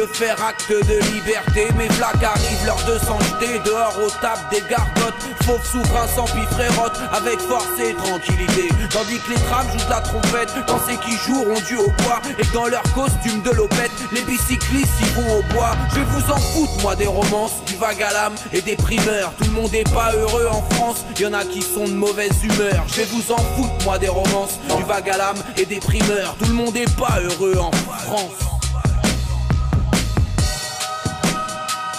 [0.00, 1.68] de faire acte de liberté.
[1.76, 5.14] Mes flaques arrivent, l'heure de s'en jeter dehors aux tables des gargotes.
[5.44, 8.68] Fauve souverain sans frérote avec force et tranquillité.
[8.90, 12.20] Tandis que les trames jouent la trompette quand c'est qui joueront du au bois.
[12.38, 15.72] Et dans leur costume de lopette, les bicyclistes y vont au bois.
[15.94, 19.32] Je vous en foutre, moi, des romances, du vague à l'âme et des primeurs.
[19.38, 22.42] Tout le monde est pas heureux en France, y en a qui sont de mauvaise
[22.42, 22.84] humeur.
[22.88, 26.36] Je vous en foutre, moi, des romances, du vague à l'âme et des primeurs.
[26.38, 27.70] Tout le monde est pas heureux en
[28.06, 28.49] France.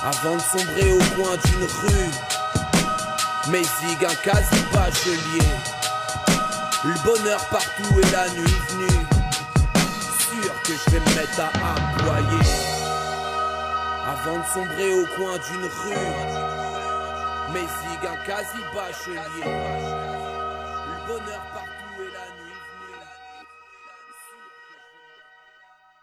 [0.04, 2.10] Avant de sombrer au coin d'une rue
[3.52, 5.48] Mes zig un quasi bachelier
[6.84, 9.06] Le bonheur partout et la nuit venue.
[10.18, 11.50] Sûr que je vais me mettre à
[12.00, 12.50] aboyer.
[14.08, 16.08] Avant de sombrer au coin d'une rue
[17.54, 21.42] Mes zig un quasi bachelier Le bonheur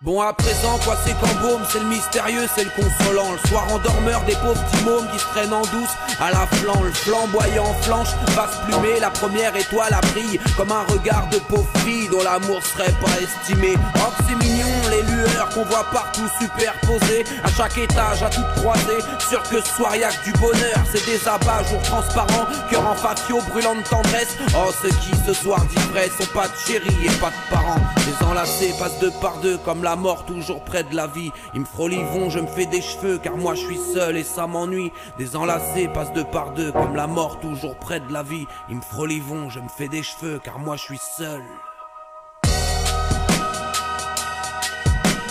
[0.00, 3.32] Bon à présent quoi c'est qu'en baume C'est le mystérieux, c'est le consolant.
[3.32, 5.90] Le soir en dormeur des pauvres petits Qui se traînent en douce.
[6.20, 10.70] À la flanc Le flamboyant flanche va se plumer La première étoile a brille Comme
[10.70, 13.74] un regard de pauvre fille Dont l'amour serait pas estimé.
[13.96, 17.24] Oh c'est mignon les lueurs qu'on voit partout superposées.
[17.42, 20.78] À chaque étage, à toute croisée Sûr que ce soir y'a que du bonheur.
[20.92, 24.36] C'est des abats jours transparents Cœur en fafio brûlant de tendresse.
[24.54, 27.80] Oh ceux qui ce soir d'ivresse Sont pas de chéris et pas de parents.
[28.06, 31.30] Les enlacés passent deux par deux Comme la mort toujours près de la vie.
[31.54, 34.46] Ils me frolivont, je me fais des cheveux Car moi je suis seul et ça
[34.46, 34.92] m'ennuie.
[35.18, 38.46] Des enlacés passent deux par deux Comme la mort toujours près de la vie.
[38.68, 41.42] Ils me frolivont, je me fais des cheveux Car moi je suis seul.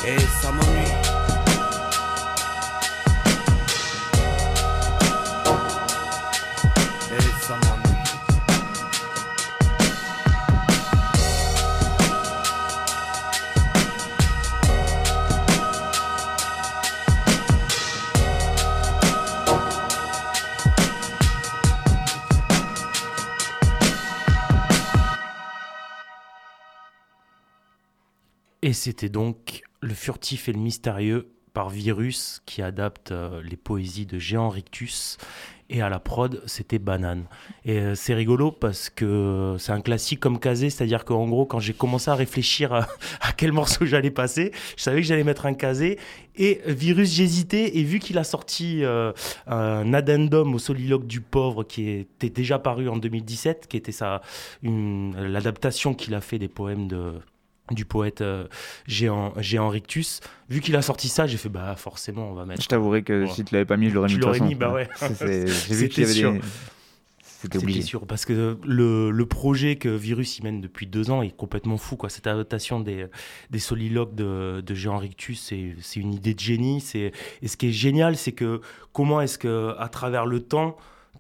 [0.06, 1.07] Et ça m'ennuie
[28.78, 34.20] c'était donc Le furtif et le mystérieux par Virus qui adapte euh, les poésies de
[34.20, 35.18] Géant Rictus.
[35.72, 37.26] Et à la prod, c'était Banane.
[37.66, 41.60] Et euh, c'est rigolo parce que c'est un classique comme Kazé, c'est-à-dire qu'en gros, quand
[41.60, 42.88] j'ai commencé à réfléchir à,
[43.36, 45.98] quel morceau j'allais passer, je savais que j'allais mettre un Kazé.
[46.36, 47.76] Et Virus, j'hésitais.
[47.78, 49.12] Et vu qu'il a sorti euh,
[49.48, 53.92] un addendum au soliloque du pauvre qui était déjà paru en 2017, qui était
[54.62, 57.14] l'adaptation qu'il a fait des poèmes de
[57.72, 58.48] du poète euh,
[58.88, 60.20] Géant, Géant Rictus.
[60.50, 62.62] Vu qu'il a sorti ça, j'ai fait bah forcément on va mettre.
[62.62, 64.56] Je t'avouerai que si tu l'avais pas mis, je l'aurais Tu mis toute l'aurais mis,
[64.56, 64.88] bah ouais.
[65.20, 66.20] J'ai vu qu'il y C'était avait des...
[66.20, 66.34] sûr.
[67.40, 67.82] C'était obligé.
[67.84, 71.78] sûr, parce que le, le projet que Virus y mène depuis deux ans est complètement
[71.78, 71.96] fou.
[71.96, 72.10] Quoi.
[72.10, 73.06] Cette adaptation des,
[73.52, 75.40] des soliloques de, de Jean Rictus,
[75.80, 76.82] c'est une idée de génie.
[76.82, 77.12] C'est-
[77.44, 78.62] Et ce qui est génial, c'est que
[78.92, 80.78] comment est-ce que à travers le temps,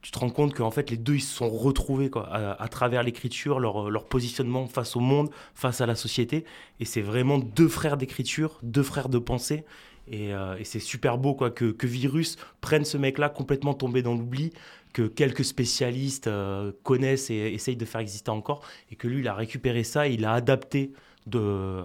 [0.08, 3.04] tu te rends compte qu'en fait les deux ils se sont retrouvés quoi, à, travers
[3.04, 6.46] l'écriture, leur, leur positionnement face au monde, face à la société.
[6.80, 9.66] Et c'est vraiment deux frères d'écriture, deux frères de pensée.
[10.10, 14.14] Et, euh, c'est super beau quoi, que, que Virus prenne ce mec-là complètement tombé dans
[14.14, 14.54] l'oubli,
[14.94, 19.28] que quelques spécialistes euh, connaissent et essayent de faire exister encore, et que lui il
[19.28, 20.94] a récupéré ça, et il a adapté,
[21.26, 21.84] de,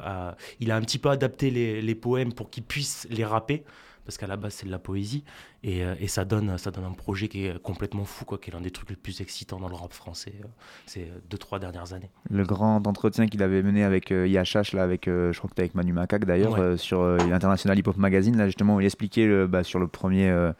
[0.61, 3.64] il a un petit peu adapté les, les poèmes pour qu'ils puissent les rapper,
[4.05, 5.24] parce qu'à la base c'est de la poésie,
[5.64, 8.50] et, euh, et ça, donne, ça donne un projet qui est complètement fou, quoi, qui
[8.50, 10.46] est l'un des trucs les plus excitants dans le rap français euh,
[10.86, 12.11] ces deux, trois dernières années.
[12.30, 15.61] Le grand entretien qu'il avait mené avec euh, IHH, là, avec, euh, je crois que
[15.61, 16.61] avec Manu Macaque d'ailleurs, Ouais.
[16.61, 19.78] euh, sur euh, l'International Hip Hop Magazine, là justement, où il expliquait le- bah, sur
[19.78, 20.53] le premier, euh,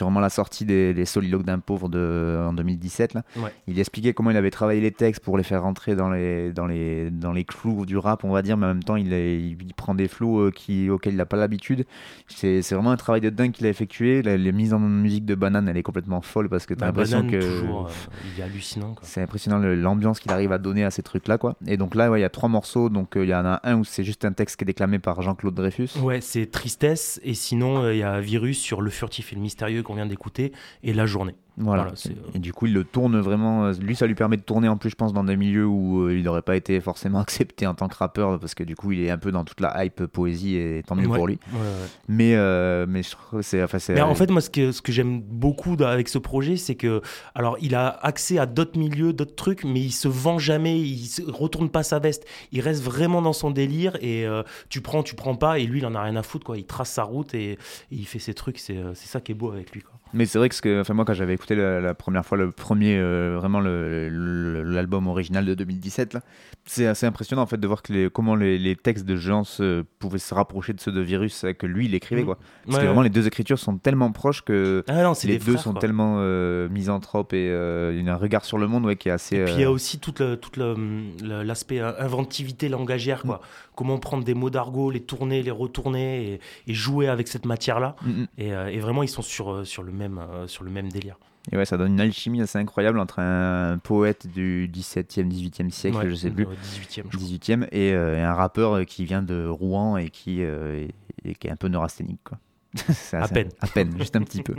[0.00, 3.22] vraiment la sortie des, des soliloques d'un pauvre de, en 2017, là.
[3.36, 3.52] Ouais.
[3.68, 6.66] il expliquait comment il avait travaillé les textes pour les faire rentrer dans les, dans
[6.66, 9.94] les, dans les clous du rap, on va dire, mais en même temps, il, prend
[9.94, 11.86] des flots euh, qui, auxquels il n'a pas l'habitude.
[12.28, 14.22] C'est c'est vraiment un travail de dingue qu'il a effectué.
[14.22, 16.90] La, les mises en musique de Banane, elle est complètement folle parce que tu as
[16.90, 17.40] Bah, l'impression que.
[17.60, 17.90] toujours, euh,
[18.34, 18.94] il est hallucinant.
[19.02, 21.54] C'est impressionnant l'ambiance qu'il arrive à donner à ces trucs-là, quoi.
[21.66, 22.88] Et donc là, ouais, il y a trois morceaux.
[22.90, 24.98] Donc euh, il y en a un où c'est juste un texte qui est déclamé
[24.98, 25.90] par Jean-Claude Dreyfus.
[26.02, 29.42] Ouais, c'est Tristesse, et sinon euh, il y a Virus sur Le Furtif et le
[29.42, 30.52] Mystérieux qu'on vient d'écouter,
[30.82, 31.36] et La Journée.
[31.58, 31.92] Voilà.
[31.94, 33.66] c'est- et du coup, il le tourne vraiment.
[33.66, 36.04] euh, Lui, ça lui permet de tourner en plus, je pense, dans des milieux où
[36.06, 38.92] euh, il n'aurait pas été forcément accepté en tant que rappeur, parce que du coup,
[38.92, 41.38] il est un peu dans toute la hype poésie, et tant mieux Ouais, pour lui.
[41.52, 41.66] ouais, ouais.
[42.08, 43.62] Mais, euh, mais je trouve que c'est.
[43.62, 46.56] Enfin, c'est- Mais en fait, moi, ce que, ce que j'aime beaucoup avec ce projet,
[46.56, 47.02] c'est que,
[47.34, 51.04] alors, il a accès à d'autres milieux, d'autres trucs, mais il se vend jamais, il
[51.06, 52.24] se retourne pas sa veste.
[52.52, 55.80] Il reste vraiment dans son délire et euh, tu prends, tu prends pas, et lui,
[55.80, 56.56] il en a rien à foutre, quoi.
[56.56, 57.58] Il trace sa route et, et
[57.90, 58.58] il fait ses trucs.
[58.58, 59.92] C'est euh, c'est ça qui est beau avec lui, quoi.
[60.14, 62.36] Mais c'est vrai que, ce que enfin, moi, quand j'avais écouté la, la première fois
[62.38, 66.20] le premier, euh, vraiment l'album original de 2017, là,
[66.64, 69.44] c'est assez impressionnant en fait de voir que les, comment les, les textes de Jean
[69.44, 72.20] se, pouvaient se rapprocher de ceux de Virus, euh, que lui il écrivait.
[72.22, 72.26] Mhm.
[72.26, 72.38] Quoi.
[72.64, 75.52] Parce Ouais, que vraiment les deux écritures sont tellement proches que Ah non, les deux
[75.52, 75.80] frères, sont quoi.
[75.80, 79.08] tellement euh, misanthropes et euh, il y a un regard sur le monde ouais, qui
[79.08, 79.36] est assez.
[79.36, 80.74] Et puis il y a euh, aussi tout le- tout le-
[81.22, 83.40] le- l'aspect euh, inventivité langagière, quoi.
[83.74, 87.96] Comment prendre des mots d'argot, les tourner, les retourner et, et jouer avec cette matière-là.
[88.04, 88.26] Mhm.
[88.38, 90.90] Et, euh, et vraiment, ils sont sur, euh, sur, le même, euh, sur le même
[90.90, 91.16] délire.
[91.50, 95.96] Et ouais, ça donne une alchimie assez incroyable entre un poète du 17e, 18e siècle,
[95.96, 96.44] Ouais, je sais plus.
[96.44, 97.20] euh, 18e, je crois.
[97.28, 100.94] 18e, et, euh, et un rappeur qui vient de Rouen et qui, euh, est,
[101.28, 102.20] et qui est un peu neurasthénique.
[102.22, 102.38] Quoi.
[103.12, 103.48] À peine.
[103.60, 104.54] À peine, juste un petit peu.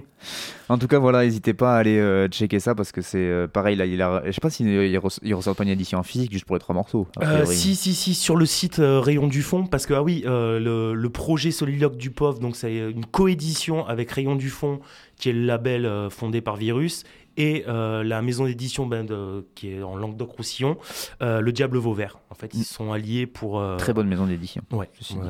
[0.70, 3.48] En tout cas, voilà, n'hésitez pas à aller euh, checker ça parce que c'est euh,
[3.48, 3.76] pareil.
[3.76, 6.04] Là, il a, je sais pas s'il il res- il ressort pas une édition en
[6.04, 7.08] physique juste pour les trois morceaux.
[7.22, 10.24] Euh, si, si, si, sur le site euh, Rayon du Fond, parce que, ah oui,
[10.28, 14.80] euh, le, le projet Soliloque du Pauvre, donc c'est une coédition avec Rayon du Fond,
[15.18, 17.04] qui est le label euh, fondé par Virus,
[17.38, 20.78] et euh, la maison d'édition ben, de- qui est en Languedoc-Roussillon,
[21.22, 22.20] euh, Le Diable Vauvert.
[22.30, 23.60] En fait, ils sont alliés pour.
[23.60, 24.62] euh, Très bonne maison d'édition.
[24.72, 24.90] Ouais,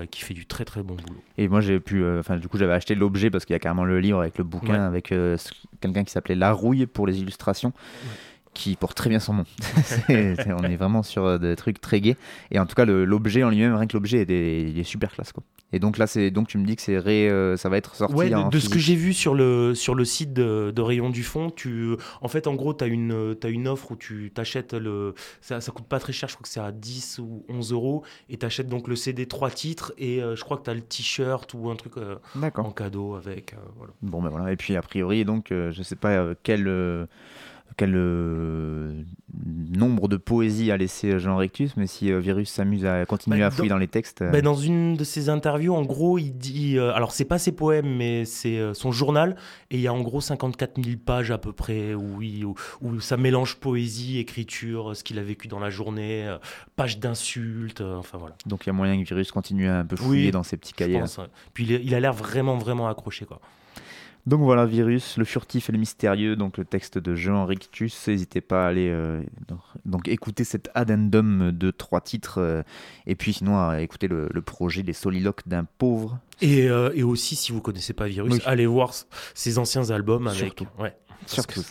[0.10, 1.20] qui fait du très très bon boulot.
[1.38, 2.06] Et moi, j'ai pu.
[2.20, 4.44] Enfin, du coup, j'avais acheté l'objet parce qu'il y a carrément le livre avec le
[4.44, 4.80] bouquin, Ouais.
[4.80, 5.14] avec
[5.82, 7.74] quelqu'un qui s'appelait Larouille pour les illustrations.
[8.54, 9.44] Qui porte très bien son nom.
[9.84, 12.18] C'est- c'est- on est vraiment sur euh, des trucs très gays.
[12.52, 14.84] Et en tout cas, le- l'objet en lui-même, rien que l'objet, est, des- il est
[14.84, 15.32] super classe.
[15.32, 15.44] Quoi.
[15.72, 17.96] Et donc là, c'est donc tu me dis que c'est ré- euh, ça va être
[17.96, 20.72] sorti Ouais, de, en de ce que j'ai vu sur le, sur le site de,
[20.76, 23.96] de Rayon du Fond, tu, en fait, en gros, tu as une, une offre où
[23.96, 25.16] tu t'achètes le.
[25.42, 28.04] Ça, ça coûte pas très cher, je crois que c'est à 10 ou 11 euros.
[28.30, 30.76] Et tu achètes donc le CD 3 titres et euh, je crois que tu as
[30.76, 32.18] le t-shirt ou un truc euh,
[32.56, 33.56] en cadeau avec.
[33.78, 33.94] voilà.
[34.04, 34.52] Bon, ben voilà.
[34.52, 36.68] Et puis, a priori, donc, je sais pas quel,
[37.78, 39.04] quel euh,
[39.76, 43.48] nombre de poésie a laissé Jean Rectus, mais si euh, Virus s'amuse à continuer Bah,
[43.48, 44.22] à fouiller dans- dans les textes.
[44.22, 46.78] euh, Bah, dans une de ses interviews, en gros, il dit.
[46.80, 49.36] alors, c'est pas ses poèmes, mais c'est son journal.
[49.72, 52.56] Et il y a en gros 54 000 pages à peu près où, il- où,
[52.82, 56.36] où ça mélange poésie, écriture, ce qu'il a vécu dans la journée,
[56.76, 58.36] pages d'insultes, enfin voilà.
[58.46, 60.74] Donc il y a moyen que Virus continue à un peu fouiller dans ses petits
[60.74, 61.00] je cahiers.
[61.00, 61.26] pense, ouais.
[61.54, 63.40] Puis il, il a l'air vraiment, vraiment accroché, quoi.
[64.26, 68.08] Donc voilà, Virus, le furtif et le mystérieux, donc le texte de Jean Rictus.
[68.08, 69.22] N'hésitez pas à aller euh,
[69.86, 72.64] donc, écouter cet addendum de trois titres, euh,
[73.06, 76.20] et puis sinon à écouter le, le projet des soliloques d'un pauvre.
[76.42, 78.42] Et, euh, et aussi, si vous connaissez pas Virus, Oui.
[78.46, 78.94] allez voir
[79.34, 80.40] ses anciens albums avec.
[80.40, 80.68] Surtout.
[80.80, 80.96] Ouais.
[81.20, 81.68] Parce Surtout que.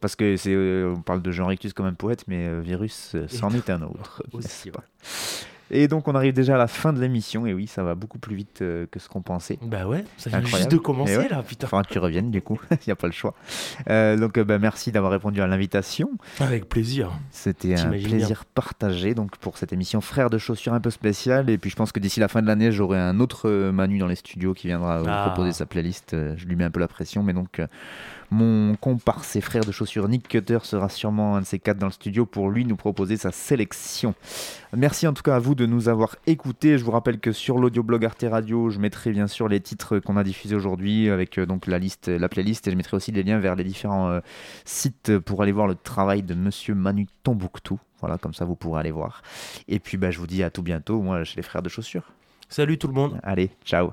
[0.00, 3.70] Parce que c'est, on parle de Jean Rictus comme un poète, mais Virus, c'en est
[3.70, 4.22] un autre.
[4.32, 4.70] Aussi,
[5.70, 8.18] Et donc on arrive déjà à la fin de l'émission, et oui, ça va beaucoup
[8.18, 9.58] plus vite euh, que ce qu'on pensait.
[9.62, 11.66] Bah ouais, ça vient juste de commencer ouais, là, putain.
[11.66, 13.34] Faudra que tu reviennes du coup, il n'y a pas le choix.
[13.88, 16.10] Euh, donc euh, bah, merci d'avoir répondu à l'invitation.
[16.40, 17.12] Avec plaisir.
[17.30, 21.48] C'était un plaisir partagé donc pour cette émission Frères de chaussures un peu spéciale.
[21.50, 24.06] Et puis je pense que d'ici la fin de l'année, j'aurai un autre Manu dans
[24.06, 25.28] les studios qui viendra Ah.
[25.28, 26.14] proposer sa playlist.
[26.36, 27.60] Je lui mets un peu la pression, mais donc
[28.34, 31.86] mon comparse et frère de chaussures Nick Cutter sera sûrement un de ces quatre dans
[31.86, 34.14] le studio pour lui nous proposer sa sélection.
[34.76, 36.76] Merci en tout cas à vous de nous avoir écoutés.
[36.76, 40.16] Je vous rappelle que sur l'audioblog Arte Radio, je mettrai bien sûr les titres qu'on
[40.16, 43.22] a diffusés aujourd'hui avec euh, donc la liste, la playlist et je mettrai aussi les
[43.22, 44.20] liens vers les différents euh,
[44.64, 47.78] sites pour aller voir le travail de Monsieur Manu Tombouctou.
[48.00, 49.22] Voilà, comme ça vous pourrez aller voir.
[49.68, 52.10] Et puis bah, je vous dis à tout bientôt, moi chez les frères de chaussures.
[52.48, 53.20] Salut tout le monde.
[53.22, 53.92] Allez, ciao.